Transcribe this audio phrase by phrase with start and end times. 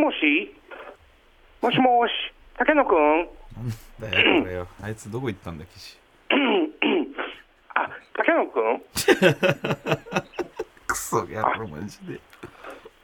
[0.00, 0.54] もし
[1.60, 2.12] もしもし
[2.58, 3.28] 竹野くん。
[4.00, 4.12] だよ
[4.42, 4.66] これよ。
[4.82, 5.98] あいつどこ行ったんだ岸。
[7.74, 8.80] あ竹野くん？
[10.86, 12.18] クソやろマジで。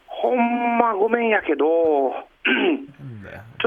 [0.06, 2.24] ほんまごめんやけどちょ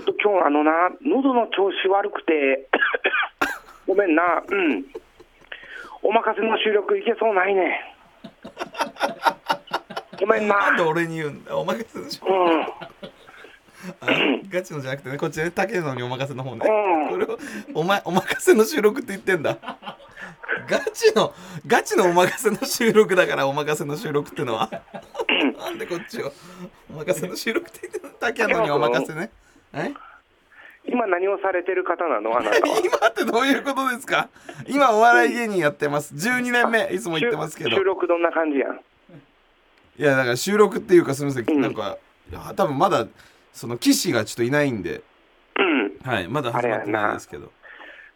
[0.02, 2.68] っと今日あのな喉の調子悪くて
[3.86, 4.42] ごめんな。
[4.48, 4.86] うん。
[6.02, 7.96] お任せの収録いけそうないね。
[10.20, 10.58] ごめんな。
[10.58, 12.62] なんで俺に言うんだお任せでしょうん。
[12.64, 12.89] あ
[14.50, 16.66] ガチのじゃなくてねこっちね竹野にお任せの方ね。
[16.66, 17.10] うん。
[17.10, 17.40] これを
[17.74, 19.58] お前お任せの収録って言ってんだ。
[20.68, 21.34] ガチの
[21.66, 24.70] ガチのお任せの収録だからお任せの収録ってのは。
[25.58, 26.32] なんでこっちを
[26.94, 28.10] お任せの収録って言ってんの？
[28.20, 29.30] 竹野にお任せね。
[29.74, 29.94] え？
[30.86, 32.38] 今何をされてる方なの？
[32.38, 32.80] あなたは。
[32.84, 34.30] 今ってどういうことですか？
[34.68, 36.14] 今お笑い芸人やってます。
[36.16, 37.70] 12年目いつも言ってますけど。
[37.72, 38.76] 収収録どんな感じやん？
[38.76, 38.80] い
[39.98, 41.62] やだから収録っていうかすみません、うん。
[41.62, 41.98] なんか
[42.56, 43.08] 多分まだ
[43.54, 45.02] その騎がちょっといないんで。
[45.58, 45.98] うん。
[46.04, 47.52] はいまだ始まってないですけど。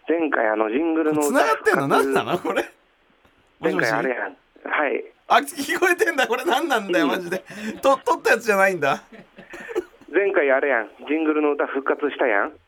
[0.08, 2.64] 前回あのジングルの繋がってんの何なのこれ？
[2.64, 2.67] も
[3.61, 4.20] 前回あれやん。
[4.28, 4.31] は
[4.89, 5.04] い。
[5.28, 6.28] あ聞こえてんだ。
[6.28, 7.44] これ何なんだよマジで。
[7.81, 9.04] と撮ったやつじゃないんだ。
[10.14, 10.89] 前回あれやん。
[11.08, 12.54] ジングルの歌復活したやん。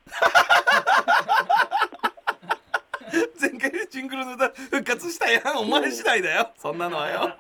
[3.40, 5.58] 前回ジングルの歌復活したやん。
[5.58, 6.50] お前次第だよ。
[6.58, 7.38] そんなのはよ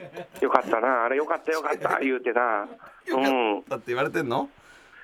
[0.40, 1.04] よかったな。
[1.04, 1.98] あれよかったよかった。
[2.00, 2.66] 言うてな。
[3.06, 3.20] よう
[3.58, 3.62] ん。
[3.62, 4.48] かって言われてんの？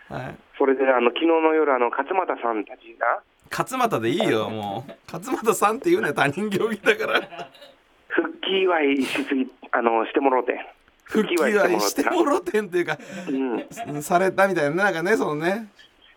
[0.09, 0.35] はい。
[0.59, 3.21] それであの昨日の夜あの勝俣さんたちが。
[3.51, 4.93] 勝俣でいいよ もう。
[5.13, 7.21] 勝俣さんって言うね他人行儀だから。
[8.09, 10.59] 復帰祝いしすぎあのしてもろうて
[11.05, 12.99] 復帰祝いしてもろてんっていうか
[13.29, 13.33] う
[13.97, 14.03] ん。
[14.03, 15.69] されたみたいななんかねそのね。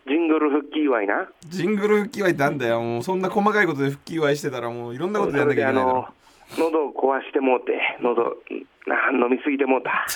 [0.07, 1.27] ジングル復帰祝いな。
[1.47, 2.81] ジングル復帰祝いってなんだよ。
[2.81, 6.09] もうそんな細かいことで復帰祝いしてたらもういろんなことでやんなきゃいけないだろ
[6.57, 8.37] 喉を壊してもうて喉
[8.87, 10.05] な飲みすぎてもうた。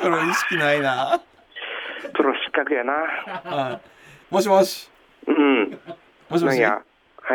[0.00, 1.20] プロ意識ないな。
[2.14, 2.92] プロ失格やな。
[2.92, 3.80] は
[4.30, 4.34] い。
[4.34, 4.90] もしもし。
[5.26, 5.78] うん。
[6.28, 6.62] もしもし？
[6.62, 6.82] は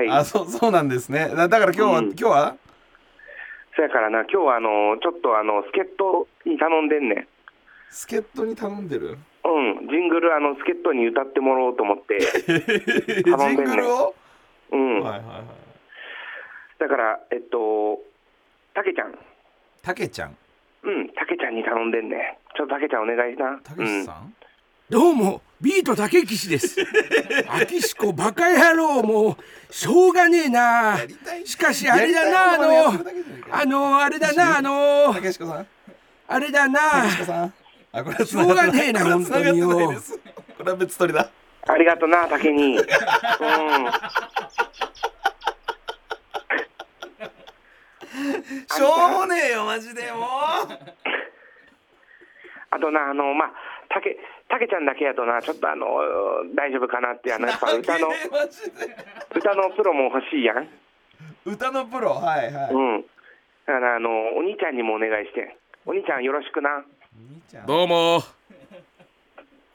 [0.03, 0.09] い。
[0.09, 1.29] あそうそうなんですね。
[1.35, 2.05] だだから今日は、うん。
[2.07, 2.57] 今日は？
[3.75, 7.27] そやからな今日はあのちょっとあの助っ人に頼んでんねん。
[7.89, 9.17] 助っ人に頼んでる？
[9.45, 12.19] うん、ジングルあの助っ人に歌ってもらおうと思って、
[13.23, 14.15] ジングルを、
[14.71, 15.64] うん、はいはいはい
[16.79, 17.99] だから、えっと、
[18.73, 19.17] たけちゃん、
[19.81, 20.37] たけちゃん。
[20.83, 22.15] うん、たけちゃんに頼んでんね。
[22.15, 22.19] ん。
[22.55, 23.59] ちょっとたけちゃんお願いしな。
[23.63, 24.33] たけしさん、
[24.89, 26.75] どうもビートたけきしです。
[27.47, 29.37] あきしこバカ野郎も
[29.69, 30.97] うしょうがねえな。
[31.45, 32.93] しかしあれだなあの
[33.51, 35.67] あのあれだなあのたけしこさん？
[36.27, 36.79] あれだな。
[36.79, 37.53] たけしこさん？
[37.93, 39.69] あこれはしょうがねえな本当によ。
[39.69, 41.31] これは別撮りだ。
[41.67, 42.77] ありがとな、たけに。
[42.77, 42.83] うん。
[48.45, 50.21] しょうもねえよマジでもう。
[52.71, 53.51] あとな、あの、まあ、
[53.89, 54.17] たけ、
[54.49, 55.87] たけちゃんだけやとな、ちょっとあの、
[56.55, 58.09] 大丈夫かなって、あの、やっぱ歌の、
[59.33, 60.67] 歌のプロも欲しいやん。
[61.45, 63.01] 歌のプロはいはい、うん。
[63.65, 65.57] だから、あの、お兄ちゃんにもお願いして。
[65.85, 66.83] お兄ちゃんよろしくな。
[67.13, 67.65] 兄ちゃん。
[67.65, 68.23] どうも。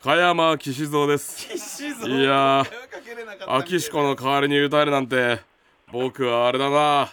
[0.02, 1.46] 加山岸蔵です。
[1.48, 2.08] 岸蔵。
[2.08, 2.68] いやー。
[2.68, 5.40] 声かけれなかったアキシコの代わりに歌えるなんて
[5.92, 7.10] 僕はあれだな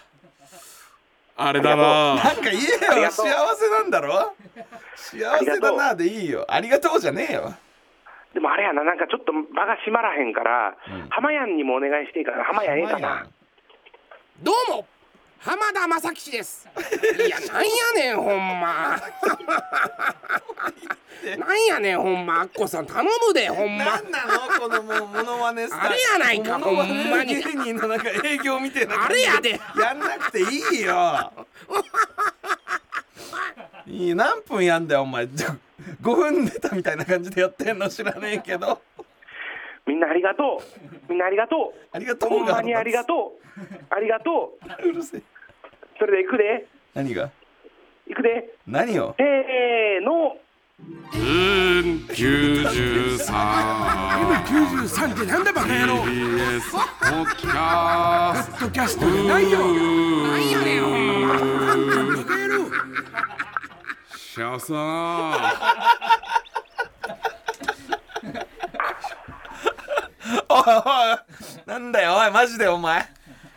[1.37, 2.15] あれだな。
[2.15, 3.11] なんか言えよ。
[3.11, 3.21] 幸
[3.55, 4.33] せなんだろ？
[4.95, 5.95] 幸せだな。
[5.95, 6.45] でいいよ。
[6.49, 7.53] ありがとうじゃねえよ。
[8.33, 10.75] でもあれやな、なんかちょっと場が閉まらへんから、
[11.09, 12.43] 浜やんにもお願いしていいかな。
[12.43, 13.27] 浜やんええかな。
[14.41, 14.87] どうも
[15.39, 16.67] 浜田雅吉です。
[17.25, 18.99] いやなんやねんほんま。
[21.37, 22.41] なんやねん ほんま。
[22.41, 23.85] アッコさん頼むでほんま。
[23.85, 24.59] なんなの？
[24.59, 26.85] このもうモノマネあれやないかほんま
[27.23, 27.35] に。
[27.35, 29.59] ネ芸人のなんか営業みたいなあれやで。
[29.79, 31.31] やんなくていいよ。
[33.85, 35.27] いい何分やんだよお前。
[36.01, 38.81] 5分出たみたいな感じでやってんの知らねえけど
[39.87, 41.09] みんなありがとう。
[41.09, 41.87] みんなありがとう。
[41.91, 43.41] ありがとうんほまにありがとう。
[43.89, 44.89] ありがとう。
[44.89, 45.21] うるせえ
[45.97, 46.67] それで行くで。
[46.93, 47.29] 何が？
[48.07, 48.53] 行くで。
[48.67, 49.15] 何を？
[49.17, 50.37] せーの。
[50.79, 53.17] うん93
[54.45, 61.39] 93ってなんだバカ野郎 TBS ポッキャスポッドキャストじゃないよなんやねんほんまバ
[62.25, 62.65] カ野郎
[64.11, 65.53] 幸せだな
[70.49, 71.19] おいおい
[71.65, 73.05] なんだよおいマジでお前。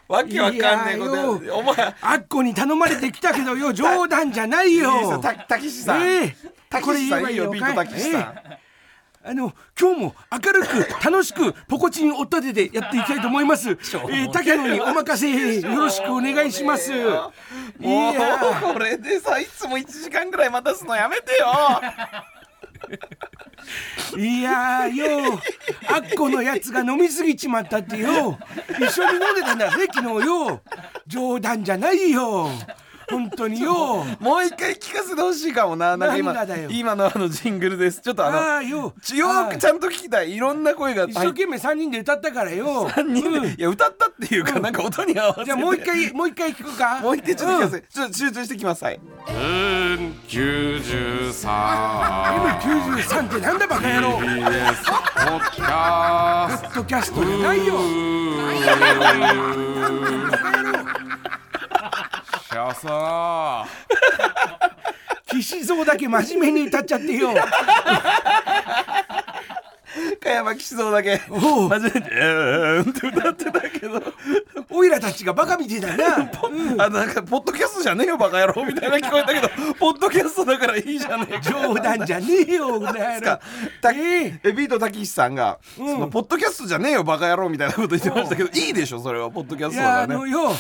[0.08, 1.22] わけわかんねえことや。
[1.22, 1.75] いやお前。
[1.76, 5.19] アッコに頼まれてきたけどよ冗談じゃないよ。
[5.20, 6.37] たたけしさん、ええ。
[6.69, 8.34] たけしさんいいよビートたけしさん、
[9.22, 13.70] あの今日も明るく楽しくポコチン追っ立ててやっていきたいと思います。
[13.70, 16.90] えー、竹野にお任せよろしくお願いします。
[16.93, 21.46] いもうやこれでさいつも1時間ぐらい待たすのやめてよ
[24.17, 25.41] いやーよ
[25.88, 28.38] あっこのやつが飲みすぎちまったってよ
[28.81, 30.61] 一緒に飲んでたんだぜ昨日よ
[31.06, 32.50] 冗談じゃないよ
[33.11, 34.05] 本当によ。
[34.19, 35.97] もう一回聞かせてほしいかもな。
[35.97, 36.71] なんか今何がだよ。
[36.71, 38.01] 今のあのジングルです。
[38.01, 38.95] ちょっとあのああよ。
[39.03, 40.35] ちよーくちゃんと聞きたい。
[40.35, 41.05] いろんな声が。
[41.05, 42.89] 一生懸命3人で歌ったからよ。
[42.89, 43.47] 3人で、うん。
[43.47, 45.45] いや歌ったっていうか、なんか音に合わせて。
[45.47, 47.01] じゃあもう一回もう一回聞くか。
[47.01, 48.97] もう一回ちょっと聞かせて、ちょっと集中してきますはい。
[48.97, 51.41] うん93
[52.61, 54.19] M93 ってなんだバカ野郎。
[54.19, 57.75] TBS ポッキャポスッドキャストじゃないよ
[62.50, 63.64] キャスタ
[65.32, 67.31] 岸蔵だけ真面目に歌っちゃってよ。
[70.20, 71.20] 加山騎士像だけ。
[71.31, 71.69] おう。
[71.69, 74.02] 初めて「うーん」って歌ってたけど。
[74.73, 76.31] おいらたちがバカみてえだな。
[76.85, 79.49] あのなんかポッドキャストじゃねえよバカ野郎みたいな聞こえたけど
[79.79, 81.41] ポッドキャストだからいいじゃねえか。
[81.43, 83.41] 冗談じゃねえよこの野た
[83.93, 84.53] ええ。
[84.53, 90.32] ビートたけしさんが、そのポッドキャストじゃねえよバカ野郎みたいなこと言ってましたけどいいでしょそれはポッドキャスいやあトだからね。
[90.32, 90.55] のよ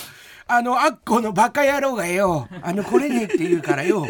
[0.52, 2.48] あのあっこのバカ野郎がよ。
[2.62, 4.04] あの来れねえって言うからよ。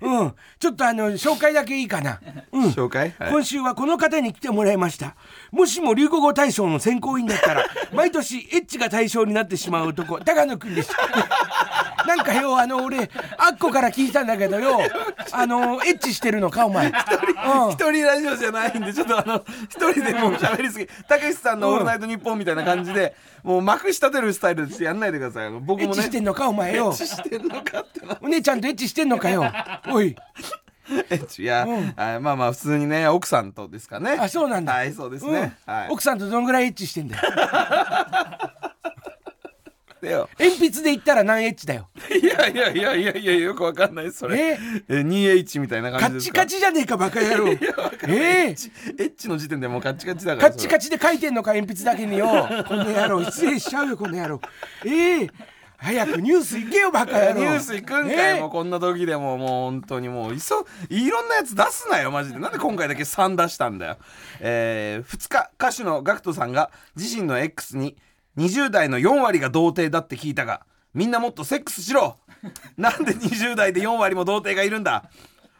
[0.00, 0.34] うん。
[0.58, 2.20] ちょっとあの紹介だけいいかな。
[2.52, 2.64] うん。
[2.70, 3.30] 紹介、はい。
[3.30, 5.14] 今週はこの方に来てもらいました。
[5.50, 10.92] もしも流行語大賞の選考委員だったら 毎年エッチが対象になってしまう男高野くんです。
[12.06, 14.78] なんかよあの俺あっこから聞いたんだけどよ。
[15.32, 16.86] あのエッチしてるのかお前。
[16.88, 16.92] うん。
[17.70, 20.86] 一人ラジオじゃないんでちょっとあの一人でもう喋りすぎ。
[21.08, 25.50] たけしさんの「オールナイトニッポン」みたいな感じでもうまくし立てるスタイルでやんないでください。
[25.50, 25.84] 僕もね。
[25.84, 26.92] エッチしてんのかお前よ。
[26.92, 29.42] してんのかってなお姉ちゃんとエッチしてんのかよ
[29.90, 30.16] おい。
[30.90, 34.12] エッチいや、あまあまあ普通にね奥さんとですかね。
[34.12, 34.72] あそうなんだ。
[34.72, 35.74] はいそうですね、うん。
[35.74, 35.88] はい。
[35.90, 37.22] 奥さんとどんぐらいエッチしてんだよ。
[40.00, 40.28] でよ。
[40.38, 41.88] 鉛筆で言ったら何エッチだよ。
[42.22, 44.52] いやいやいやいやいやよくわかんないそれ。
[44.52, 44.58] え？
[44.88, 46.46] え 2H みたいなカッ感じですか？
[46.46, 47.48] チカチじゃねえかバカ野郎。
[47.52, 47.58] えエ
[48.52, 50.48] ッチエッチの時点でもうカッチカチだから。
[50.50, 52.28] カッチカチで書いてんのか鉛筆だけによ
[52.68, 54.40] この野郎失礼しちゃうよこの野郎
[54.86, 55.30] ええ
[55.78, 57.34] 早くニュース行けよバカ野郎。
[57.34, 58.36] ニュース行くんかい、え？
[58.36, 62.38] えもうこんな時でももう本当にもういそいろんなやつ出すなよマジで。
[62.40, 63.96] なんで今回だけ3出したんだよ。
[64.40, 67.96] えー、2日歌手の GACKT さんが自身の X に
[68.36, 72.16] 20代の4割が童貞だって聞いたがみんなもっとセックスしろ。
[72.76, 75.04] なんで20代で4割も童貞がいるんだ。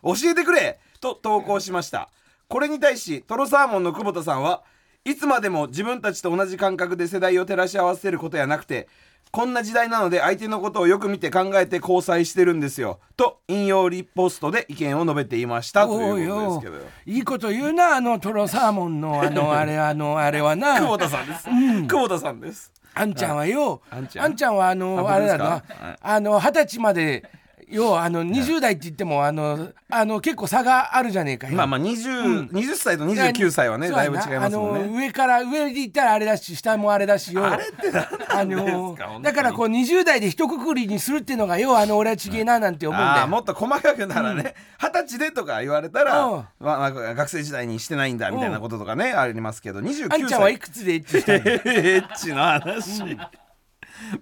[0.03, 2.09] 教えてくれと投稿しました。
[2.49, 4.65] これに対しトロサーモンの久保田さんは
[5.09, 8.89] いつまでも自分たちと同じ感覚で世代を照らし合わせることやなくて
[9.31, 12.99] こんな時代なので相手のことをよく見て考えて交際してるんですよ。
[13.17, 15.87] と引用リポストで意見を述べていました。
[15.87, 16.77] ということよですけど。
[16.77, 20.77] よいいこと言うなあのトロサーモンの あのあれあのあれはな。
[20.77, 22.73] 久保田さんです、久保田さんです。
[22.95, 24.25] あんちゃんはよ、あんちゃん。
[24.25, 25.45] あんちゃんはあのああれだな。
[25.45, 25.63] はい。
[26.01, 27.23] あの二十歳まで
[27.71, 37.47] よあの20代って言ってもあのあの結構差があるじゃねえかよまあまあ 20,、20歳と29歳はねだいぶ違いますもんあのね上から上で言ったらあれだし下もあれだしよ。
[37.47, 43.13] あれって何あなんですのかだからこう20代で一括りにするっていうのがよあの俺はちげえななんて思うんだよ。
[43.13, 46.45] ああもっと細かくならね二十、歳でとか言われたら、うん。
[46.61, 50.23] まあ、まあ学生時代にしてないんだみたいなこととかね、ありますけど29歳。
[50.23, 51.39] あんちゃんはいくつでエッチしたの？
[51.45, 53.03] エッチの話、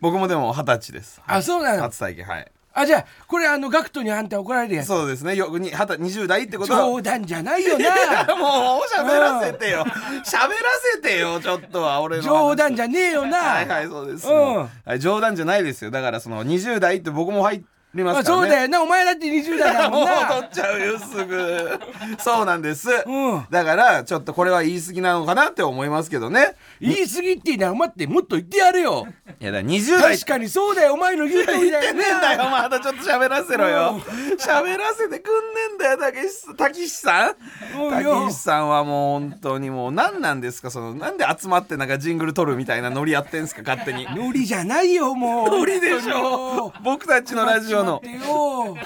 [0.01, 1.21] 僕もでも二十歳です。
[1.27, 1.83] あそうなの。
[1.83, 4.89] 初体験はいあじゃあこれあのガクトにあんた怒られるやつ。
[4.89, 5.35] そうですね。
[5.35, 6.81] よに二十20代ってことは。
[6.81, 7.87] 冗談じゃないよな。
[8.37, 9.83] もう喋らせてよ。
[9.83, 10.55] 喋ら
[10.95, 12.29] せてよちょっとは俺の話。
[12.29, 13.39] 冗談じゃねえよな。
[13.39, 14.57] はいはいそうです、うん。
[14.85, 15.91] はい、冗談じゃないですよ。
[15.91, 17.65] だからその20代って僕も入
[17.97, 18.43] りますあからね。
[18.43, 21.81] そうだよなお前だって20代だも もうんな取っちゃうよすぐ。
[22.19, 23.47] そうなんです、うん。
[23.51, 26.55] だからちょっとこれは言い過ぎなのかなって思いますけどね。
[26.81, 29.07] 言い過ぎって言うなら待ってもっと言ってやれよ。
[29.41, 30.15] いやだから20代。
[30.19, 32.05] 確かにそうだよお前の言う通りだよ言ってね。
[32.11, 34.01] えんだなよまだちょっと喋らせろよ。
[34.39, 37.91] 喋らせてくんねえんだよたけしたけしさん？
[37.91, 40.71] たけしさんはもう本当にもう何なんですか？
[40.71, 44.07] そのなんで集まってなんかジングル撮るみたいなノリやってんすか勝手に。
[44.15, 45.49] ノリじゃないよもう。
[45.59, 46.73] ノリでしょ。
[46.83, 48.77] 僕たちのラジオの。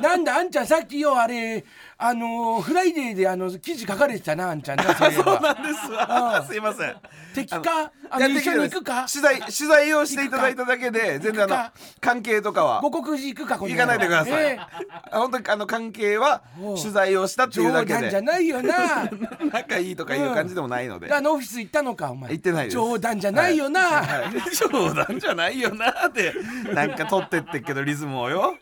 [0.00, 1.64] なんだあんちゃんさっきよあれ
[2.02, 6.46] あのフライデーであの記事書かれてたなあんちゃんなそういえ そうばなんですわ。
[6.48, 6.96] すいません。
[7.34, 7.92] 敵か？
[8.08, 9.06] あやの一緒に行くか？
[9.06, 11.56] 取材取材をしていただいただけで全然あの
[12.00, 12.80] 関係とかは。
[12.80, 14.58] 五国寺行くか行かないでください、え
[15.10, 18.00] あ本当にあの関係は取材をしたっていう冗だけで。
[18.00, 19.10] 談じゃないよな。
[19.52, 22.32] 仲いいとかいう感じでもないので、あのオフィス行ったのかお前。
[22.32, 22.74] 行ってないです。
[22.74, 24.56] 冗談じゃないよな、はい。
[24.56, 26.34] 冗談じゃないよなって。
[26.72, 28.54] なんか取ってってっけどリズムをよ、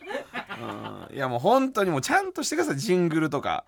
[1.09, 2.77] うん、いやもう本当にもうちゃんとしてください。
[2.77, 3.65] ジングルとか。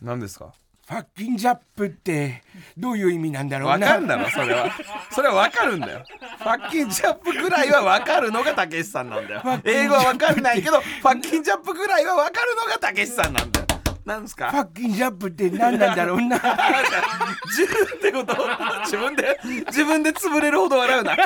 [0.00, 0.52] 何ですか？
[0.88, 2.42] ファッキンジャップって
[2.76, 3.86] どういう意味なんだろうな。
[3.86, 4.70] わかんだろそれは。
[5.12, 6.04] それはわかるんだよ。
[6.38, 9.42] ファッキンジャップぐらいはわかるのがたけしさんなんだよ。
[9.64, 13.66] 英語はわかんないけどファッキンジャップぐらいはわかるのがたけしさんなんだよ。
[14.04, 14.50] なんですか？
[14.50, 16.36] fucking Jap って何なんだろうな。
[16.36, 18.34] 自分ってこと？
[18.84, 21.16] 自分で自分で潰れるほど笑うな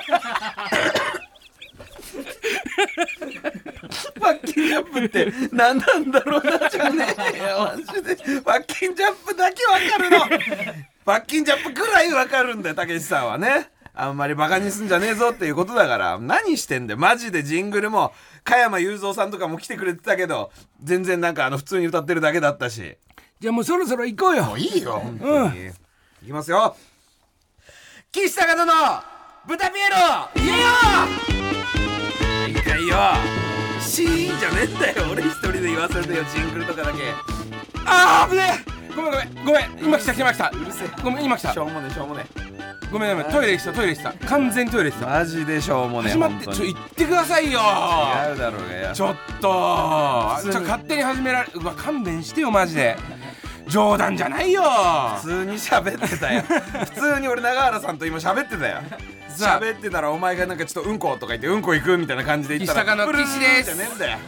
[4.15, 7.59] fucking Jap って何なんだろうなじゃねえよ。
[7.59, 8.15] マジで。
[8.15, 10.19] fucking Jap だけわかるの。
[10.25, 13.71] fucking Jap くらいわかるんだよたけしさんはね。
[13.95, 16.19] あんまりバカにすんじゃねえぞっていうことだから。
[16.19, 16.99] 何してんだよ。
[16.99, 17.43] マジで。
[17.43, 18.13] ジングルも
[18.45, 20.51] 加山雄三さんとかも来てくれてたけど
[20.83, 22.97] 全然なんかあの普通に歌ってるだけだったし。
[23.39, 24.45] じゃあもうそろそろ行こうよ。
[24.45, 25.67] もういいよ本当に、
[26.23, 26.75] いきますよ。
[28.11, 28.73] 岸高野の
[29.47, 29.97] 豚ピエロ
[30.35, 30.49] 言え
[31.43, 31.46] よ
[33.81, 35.13] シーンじゃねえんだよ。
[35.13, 36.25] 俺一人で言わせてよ。
[36.35, 36.99] ジングルとかだけ。
[37.85, 38.95] あー危ねえ。
[38.97, 39.45] ごめんごめん。
[39.45, 39.85] ごめん。
[39.85, 40.51] 今来た来ました。
[40.55, 40.89] うるせえ。
[41.03, 41.53] ごめん今来た。
[41.53, 42.25] しょうもねえしょうもね
[42.91, 44.13] ごめんごめんトイレしたトイレした。
[44.27, 45.07] 完全にトイレした。
[45.07, 47.61] えマジでしょうもねえ始まってちょ言ってくださいよ。
[47.61, 48.95] 違うだろうがよ。
[48.95, 50.53] ちょっと。
[50.53, 52.97] ちょ勝手に始められうわ勘弁してよマジで
[53.69, 54.63] 冗談じゃないよ。
[55.23, 56.43] 普通に喋ってたよ
[56.95, 58.81] 普通に俺永原さんと今喋ってたよ
[59.29, 59.61] さあ。
[59.61, 63.65] 喋ってたらお前がなんかちょっとうんことか言ってうんこ行くみたいな感じで言ったら岸高野プルー岸です。
[63.65, 64.19] じゃねえんだよ。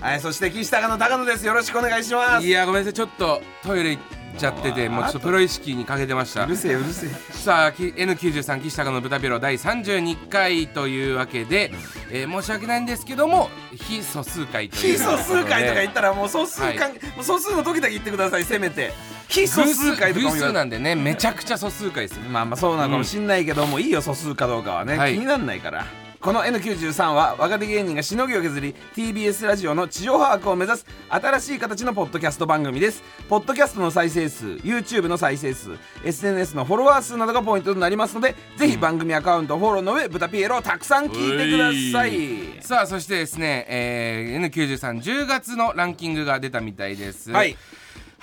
[0.00, 1.46] はいそして岸高野高野です。
[1.46, 2.46] よろしくお願いします。
[2.46, 2.94] いやごめんなさい。
[2.94, 3.98] ちょっとトイレ
[4.34, 6.44] ちゃっててもうちょっとプロ意識に欠けてました。
[6.44, 7.10] うるせえうるせえ。
[7.32, 11.72] さあき N93 岸高の豚ベロ第32回というわけで、
[12.10, 16.78] えー申し訳ないんですけども非素数回という非素数回とか言っったらもう素数はい。
[16.78, 16.84] も
[17.20, 18.92] う素数の時だけ言ってくださいせめて。
[19.28, 22.22] 非素偶数数回とかも偶数なんでねめちゃくちゃ素数回ですよ。
[22.30, 25.14] まあまあそうなのかもしんないけど、もういいよ素数かどうかはね、はい。
[25.14, 25.86] 気になんないから
[26.24, 33.02] この N93 は若手芸人がしのぎを削り TBS ラジオの地上波枠を目指す新しい形のポッドキャスト番組です。
[33.28, 42.62] ポッドキャストの再生数 YouTube の再生数 SNS のフォロワー数などがポイントとなりますのでぜひ番組アカウントフォローの上豚ピエロをたくさん聞いてください。
[42.62, 47.32] さあそしてですね、えー、N930 月のランキングが出たみたいです。
[47.32, 47.54] はい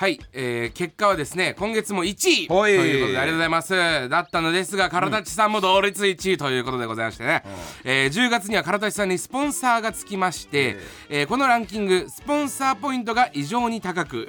[0.02, 2.72] はい、えー、結果はですね今月も1位とほい。
[2.72, 4.10] いうことでありがとうございます。
[4.10, 7.44] だったのですが唐立さんも同率1位ということでございましてね、
[7.84, 10.78] えー10月には唐立さんにスポンサーがつきまして、
[11.08, 11.28] えー。
[11.28, 14.28] このランキングスポンサーポイントが異常に高く。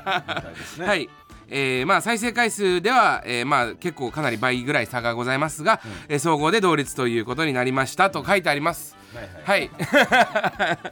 [0.80, 1.10] はい。
[1.48, 8.96] えーまあ、再生回数では、えーまあ、結構かなり倍ぐらい差がございますが、えー総合で同率ということになりましたと書いてあります。
[9.44, 9.70] はい、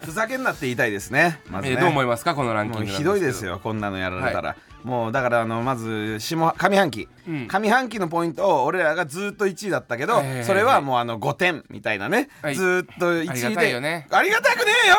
[0.05, 7.49] ふざけんなって言いたいですねまずね、えーどう思いますかこのランキングひどいですよこんなのやられたら、もうだからあのまず下上半期、うん。
[7.49, 10.35] 上半期のポイントを俺らがずっと1位だったけど、はいはい。
[10.37, 12.55] はいそれはもうあの5点みたいなね、はい。
[12.55, 13.31] ずっと1位で。
[13.31, 14.07] ありがたいよね。
[14.11, 14.97] ありがたくねえよ。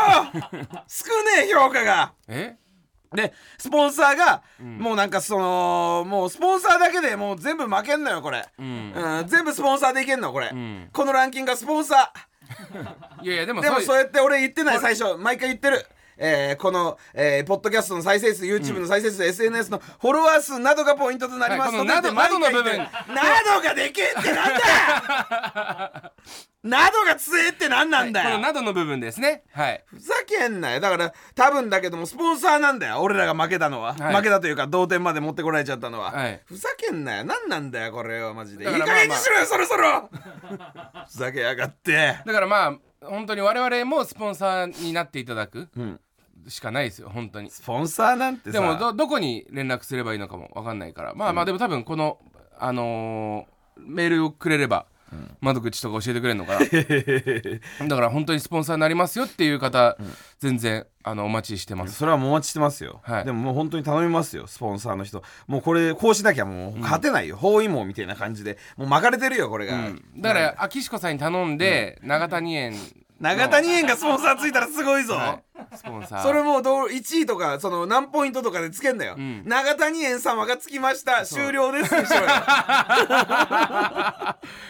[0.88, 2.13] 少ねえ評価が。
[2.27, 2.55] え？
[3.13, 8.91] でスポンサーが、もうなんかそのもうスポンサーだけでもう全部負けんのよこれ、うん。
[8.94, 10.89] うん全部スポンサーでいけんのこれ、ん。
[10.91, 12.12] このランキングがスポンサ
[13.24, 15.16] いやいやでもでもそうやって俺言ってない最初。
[15.18, 15.86] 毎回言ってる。
[16.17, 22.77] えーこの、えーポッドキャストの再生数 YouTube の再生数、SNS のフォロワー数などがポイントとなりますので、はいなどの部分。
[22.77, 22.88] な
[23.55, 26.12] どがでけえってなんだ
[26.63, 29.43] などが強えってなんなんだよ、このなどの部分ですね。
[29.53, 29.84] はい。
[29.86, 30.79] ふざけんなよ！
[30.79, 34.15] だから多分だけどもスポンサーなんだよ俺らが負けたのは、はい。
[34.15, 36.41] 負けたというか同点まで持ってこられちゃったのは、はい。
[36.45, 37.24] ふざけんなよ！
[37.24, 38.65] 何なんだよこれはマジで。
[38.65, 40.10] いい加減にしろよそろそろ！
[41.07, 42.17] ふざけやがって。
[42.25, 42.74] だからまあ
[43.05, 45.60] 本当に我々もスポンサーになっていただく。
[45.77, 46.00] ん
[46.48, 47.50] しかないですよ本当に。
[47.50, 48.60] スポンサーなんてさ。
[48.60, 51.14] でもどどこに連絡すればいいのかも分かんないから。
[51.16, 52.20] まあまあでも多分この
[52.58, 54.86] あのーメールをくれれば
[55.40, 56.60] 窓口とか教えてくれるのかな。
[57.88, 59.98] だから本当にスポンサーになりますよっていう方、
[60.40, 61.96] 全然あのお待ちしてます。
[61.96, 63.25] それはもうお待ちしてますよ、はい。
[63.25, 65.24] でももう本当に頼みますよスポンサーの人。
[65.48, 68.58] もうこれこうしなきゃもう勝てないよ、包囲網みたいな感じで。
[68.75, 72.74] もう巻かれてるよこれが、だからあきしこさんに頼んで、永谷園
[73.19, 75.41] の長谷園がスポンサーついたらすごいぞ、は
[75.74, 75.77] い。
[75.77, 76.24] スポンサー。
[76.24, 79.43] それもうどう1位とかその何ポイントとかでつけんだよ、ん。
[79.45, 81.25] 長谷園様がつきました。
[81.25, 81.95] 終了です。
[81.95, 82.25] にしろよ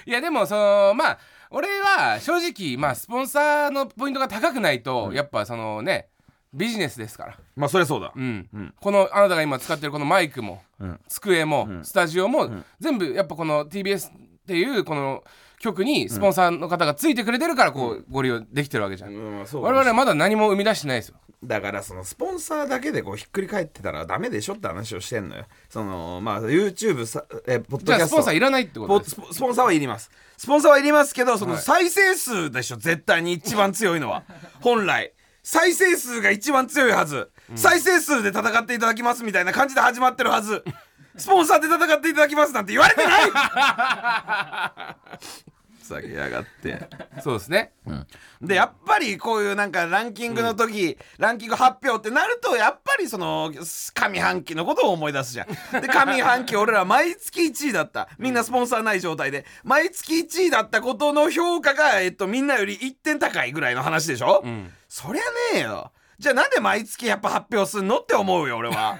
[0.05, 1.17] いやでもそのまあ
[1.49, 6.09] 俺は正直まあスポンサーのポイントが高くないと、やっぱそのね
[6.53, 7.37] ビジネスですから。
[7.55, 10.99] まあそりゃそうだ、うん、このあなたが今使ってるこのマイクも、ん。
[11.07, 12.49] 机も、スタジオも、
[12.79, 14.11] 全部やっぱこの TBS っ
[14.47, 15.23] ていうこの
[15.59, 21.15] 局にスポンサーの方がついてくれてるからこう、ご利用できてるわけじゃん、うんまあそう我々はまだ何も生み出してないですよ。
[21.43, 25.45] だからそのスポンサーだけでこうひっくり返ってたらダメでしょって話をしてんのよ。
[25.69, 30.09] そのまあ YouTube さえポッドキじゃあャストスポンサーいらないってことポですスポスポンサーはいります。
[30.37, 31.61] スポンサーはいりますけどそのはい。
[31.61, 34.23] 再生数でしょ絶対に一番強いのは。
[34.61, 35.13] 本来。
[35.45, 40.63] 再生数が一番強いはず、再生数で戦っていただきますみたいな感じで始まってるはず
[41.17, 43.23] スポンサーで戦っていただきますなんて言われてない。
[45.85, 46.89] ふざけやがって。
[47.21, 47.71] そうですね。
[48.41, 55.47] でやっぱりこういうなんかランキングの時、ランキング発表ってなるとやっぱりその上半期のことを思い出すじゃん。
[55.81, 58.09] で上半期俺ら毎月1位だった。
[58.17, 59.45] みんなスポンサーない状態で。
[59.63, 64.73] 毎月1位だったことの評価が、えっと、みんなより1点高いぐらいの話でしょ、ん。
[64.89, 68.97] そりゃねえよじゃあなんで毎月やっぱ発表すんのって思うよ俺は。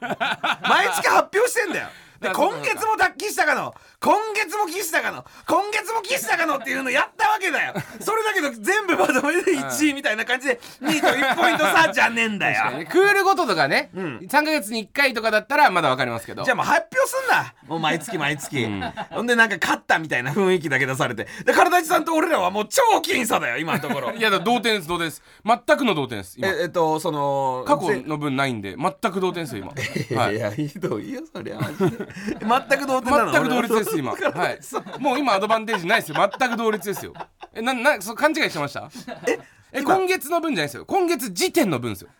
[0.68, 1.88] 毎月発表してんだよ
[2.20, 7.74] で今月もだ岸高野今月も岸高野今月も岸高野っていうのやったわけだよ。
[8.00, 12.86] それだけど全部まとめて1位みたいな感じで2位と1ポイント差じゃねえんだよ。
[12.88, 13.98] クールごととかね、ん。
[13.98, 16.44] 3ヶ月に1回とかだったらまだわかりますけど。
[16.44, 17.54] じゃあもう発表すんな。
[17.66, 18.66] もう毎月毎月、
[19.10, 21.26] ほんでなんか勝ったみたいな雰囲気だけ出されて。
[21.44, 24.12] で体地さんと俺らはもう超僅差だよ今のところ。
[24.16, 25.22] いやだ同点です同点です。
[25.44, 26.48] 全くの同点です今。
[26.48, 29.72] ええっとその過去の分ないんで全く同点ですよ
[30.10, 32.05] 今、 はいいやひどいよそりゃマジで
[32.40, 33.32] 全く同点なの？
[33.32, 34.12] 全く同率です今。
[34.12, 34.58] はい。
[35.00, 36.16] もう今アドバンテージないですよ。
[36.38, 37.12] 全く同率ですよ。
[37.52, 38.90] えななそう勘違いしてました？
[39.26, 39.38] え
[39.72, 39.96] え今？
[39.96, 40.84] 今月の分じゃないですよ。
[40.86, 42.10] 今月時点の分ですよ。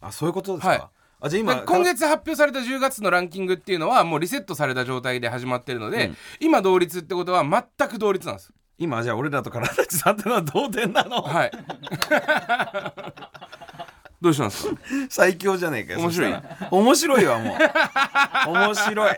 [0.00, 0.82] あそういうことですか、はい。
[1.22, 8.52] あじゃあ今で今月発表された10月のランキングっていうのはもうリセットされた状態で始まってるので、今同率ってことは全く同率なんです。
[8.78, 11.20] 今じゃあ俺らと体地さんってのは同点なの？
[11.20, 11.50] はい
[14.20, 14.76] どうしたんですか？
[15.08, 16.32] 最強じゃねえかよ面白い？
[16.32, 16.68] そしたら。
[16.70, 17.56] 面白いわも
[18.48, 18.50] う。
[18.52, 19.16] 面白い。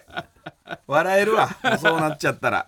[0.87, 2.67] 笑えるわもうそうなっちゃったら。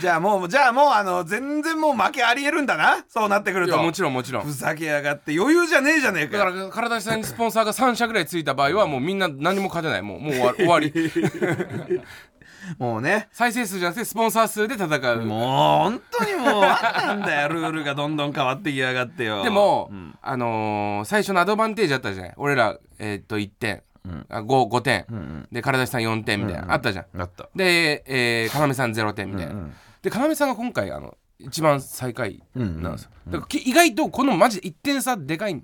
[0.00, 3.76] じゃあもうじゃあもうあの全然もう負けありえるんだなそうなってくると。
[3.82, 4.44] もちろんもちろん。
[4.44, 5.34] ふざけやがって。
[5.36, 6.44] 余裕じゃねえじゃねえかよ。
[6.44, 10.02] だから体さんにスポンサーが3社ぐらいついた場合はもうみんな何も勝てない。
[10.02, 10.92] もうもう終わ終わり
[12.78, 13.28] もうね。
[13.32, 15.20] 再生数じゃなくてスポンサー数で戦う。
[15.22, 17.48] もう本当にもうなんだよ。
[17.48, 19.42] ルールがどんどん変わってきやがってよ。
[19.42, 20.14] でも、うん。
[20.22, 22.34] あのー最初のアドバンテージあったじゃない？
[22.36, 23.82] 俺ら、えーっと1点、
[24.28, 27.18] あ 5, 5点、んで体さん4点みたいな、あったじゃん。
[27.18, 27.48] なった。
[27.54, 29.54] で、えー、要さん0点みたいな、
[30.02, 35.62] で要さんが今回あの一番最下位なんですよ、だからき意外とこのマジで1点差でかい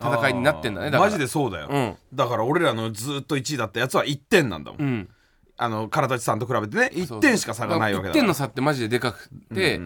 [0.00, 0.86] 戦いになってんだね。
[0.90, 1.10] だから。
[1.10, 1.96] マジでそうだよ、うん。
[2.14, 5.08] だから俺らのずっと1位だったやつは1点なんだもん、うん
[5.56, 8.20] あの体地さんと比べてねそう1点しか差がないわけだ1から。
[8.20, 9.80] 点の差ってマジででかくて、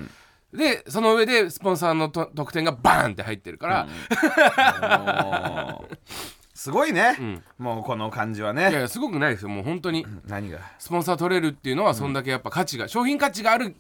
[0.53, 3.87] でその上でスポンサーのと得点がバーンって入ってるから、
[4.99, 5.97] もう
[6.55, 9.49] すごいね、もうこの感じはいねやいやすごくないですよ。
[9.49, 10.07] もう本当に。
[10.27, 10.59] 何が？
[10.79, 13.77] スポンサー取れるっていうのはそんだけやっぱ価値が、商品価値がある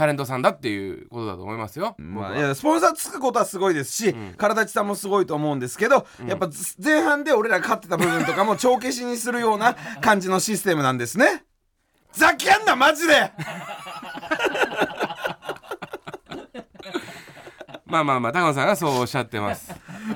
[0.00, 2.38] タレントさんだっていうことだと思いますよ、僕まあ、は。
[2.38, 11.44] いやスポンサーつくことはすごいですし、体地さんもすごいと思うんですけど、やっぱず前半で俺ら勝ってた部分とかも帳消しにするような 感じのシステムなんですね。
[12.12, 13.30] ざけんなマジで！
[17.84, 19.70] まあまあまあ高野さんがそうおっしゃってます。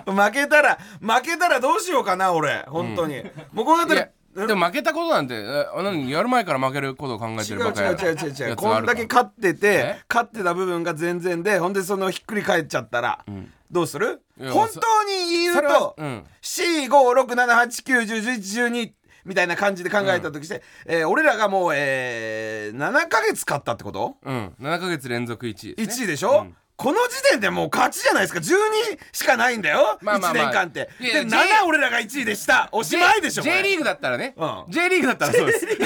[0.06, 2.64] 負けたら負けたらどうしようかな俺。
[2.68, 13.24] 本当に、もうこうなったいやらでも負けたことなんてえあ何やる前から負けることを考えてるばかり違う違う違う違うこんだけか勝っててえ勝ってた部分が全然でほんでそのひっくり返っちゃったら、
[13.70, 14.20] どうする？
[14.38, 16.24] 本当に言うと、うん。
[16.42, 18.92] C56789101112
[19.24, 24.16] みたいな感じで考えた時して、えー俺らがもう、えー7ヶ月勝ったってこと？
[24.24, 24.52] うん。
[24.60, 28.40] 7ヶ月連続1位です、1ね、位でしょ、うんこの時点でもう勝ちじゃないですか。
[28.40, 30.44] 12しかないんだよ、まあまあまあ。
[30.44, 30.90] 1年間って。
[31.00, 32.68] いやで J 7俺らが1位でした。
[32.72, 33.62] おしまいでしょ J, これ。
[33.62, 34.64] J リーグだったらね、うん。
[34.68, 35.66] J リーグだったらそうです。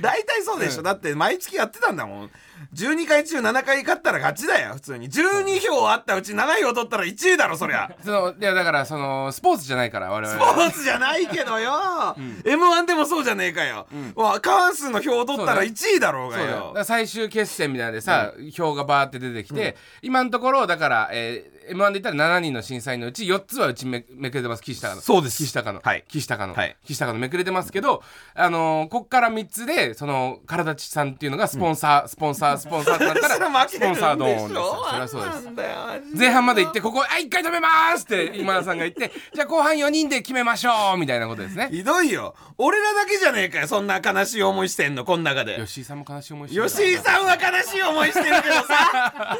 [0.00, 2.30] 大体そうでしょ、だって毎月やってたんだもん
[2.74, 5.10] 12回中7回勝ったら勝ちだよ普通に。
[5.10, 7.90] 12票あったうち7票取ったら1位だろそりゃ。
[8.04, 16.74] そのいやだからそのスポーツじゃないから我ス々ポーツじゃないけどよ、m 1でもそうじゃねえかよ、もう過半数の票を取ったら1位だろうがよ。
[16.84, 24.62] 最終決戦みたいでさ、票がバーって出てきて、今のところだから、えー、m 1で言ったら7人の審査員のうち4つはうちめめくれてます。
[24.62, 25.42] 岸高のそうです。
[25.44, 26.04] 岸高の、はい。
[26.08, 26.76] 岸高の、はい。
[26.86, 28.02] 岸高のめくれてますけど、
[28.34, 33.36] あのーこっから3つでその体ちさんっていうのがスポンサー、スポンサースポンサーってなったら
[33.68, 34.84] スポンサードーンですよ。
[34.88, 36.16] それはそうです。
[36.16, 41.68] 前半まで行ってここあ一回止めますって今田さんが言ってじゃあ後半4人で決めましょうみたいなことですね。
[41.70, 42.34] ひどいよ。
[42.58, 45.56] 俺らだけじゃねえかよそんな悲しい思いしてんのこん中で。
[45.66, 49.36] 吉井さんも悲しい思いしてる吉井さんは悲しい思いしてるけどさ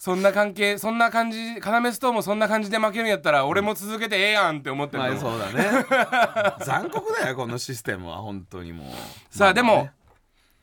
[0.00, 5.86] そんな関係そんな感じ要ストーンもそんな感じで負けるんやったら俺も続けてええやんって思ってるまのあそうだね
[6.64, 8.86] 残酷だよこのシステムは本当にもう
[9.28, 9.90] さあでも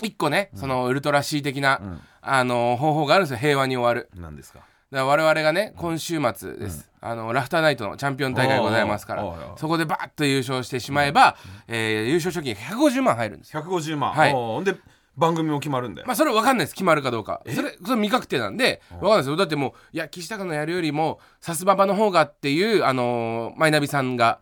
[0.02, 1.82] 一個ね、そのウルトラ C 的な、
[2.22, 9.24] あの方法があるんですよ平和に終わる何ですかだから我々がね今週末です、あのラフターナイトのチャンピオン大会ございますから
[9.58, 11.36] そこでバーッと優勝してしまえば、
[11.68, 14.76] えー優勝賞金150万入るんですよ150万、はいおうほんで
[15.18, 16.74] 番組も決まるんだよ、まあそれ分かんないです。
[16.74, 17.42] 決まるかどうか。
[17.48, 19.30] それそれ未確定なんで分かんないです。
[19.30, 24.40] よだってもういや岸高のやるよりもさすばばの方がっていうあのーマイナビさんが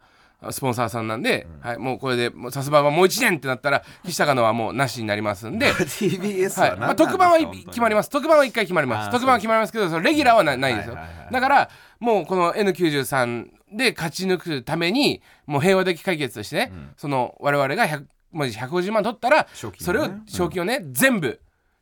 [0.52, 5.72] スポンサーさんなんで、はい、もうこれでもうさすばはもう1年ってなったら岸高野はもうなしになりますんで。
[5.72, 6.78] TBS はい。
[6.78, 8.08] まあ、特番は決まります。
[8.08, 18.06] す特番は1回決まりまあーす特番は決まりますけどそのレギュラーはなないですよ、はいはいはいだからもうこの N93 で勝ち抜くためにもう平和的解決としてね、その我々が100
[18.36, 19.48] もし150万取ったら、
[19.80, 21.40] それを賞金をね、全部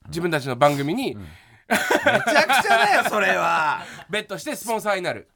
[0.08, 1.16] 自分たちの番組に
[1.68, 3.82] めちゃくちゃだよそれは。
[4.08, 5.28] ベットしてスポンサーになる。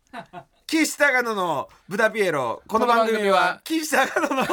[0.68, 3.60] 岸高野のブダピエロこの番組は。
[3.64, 4.44] 岸高野の。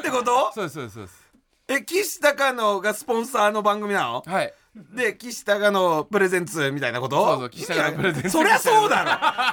[0.00, 0.52] ってこと？
[0.54, 1.30] そうですそうですそうです。
[1.68, 4.22] え岸高野がスポンサーの番組なの？
[4.26, 7.16] はいで岸高野プレゼンツみたいなこと？
[7.16, 9.04] そうそう岸高野プレゼンツそりゃそうだ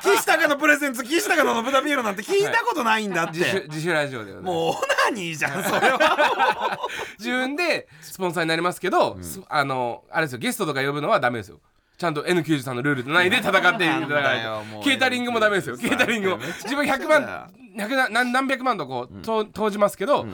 [0.03, 0.13] ろ。
[0.15, 6.79] 岸高野プレゼンツ岸高野のブダピエロなんて聞いたことないんだって、自主自主ラジオでもうオナニーじゃん それは
[7.17, 11.59] 自分でスポンサーになりますけど、すあのあれですよゲストとか呼ぶのはダメですよ。
[11.97, 13.85] ちゃんと N93 のルール内で戦っていただか
[14.21, 15.77] ないとケータリングもダメですよ。
[15.77, 16.37] ケータリングも。
[16.37, 17.47] 自分100万100な
[17.77, 20.25] 何何百万とこう、と投じますけど、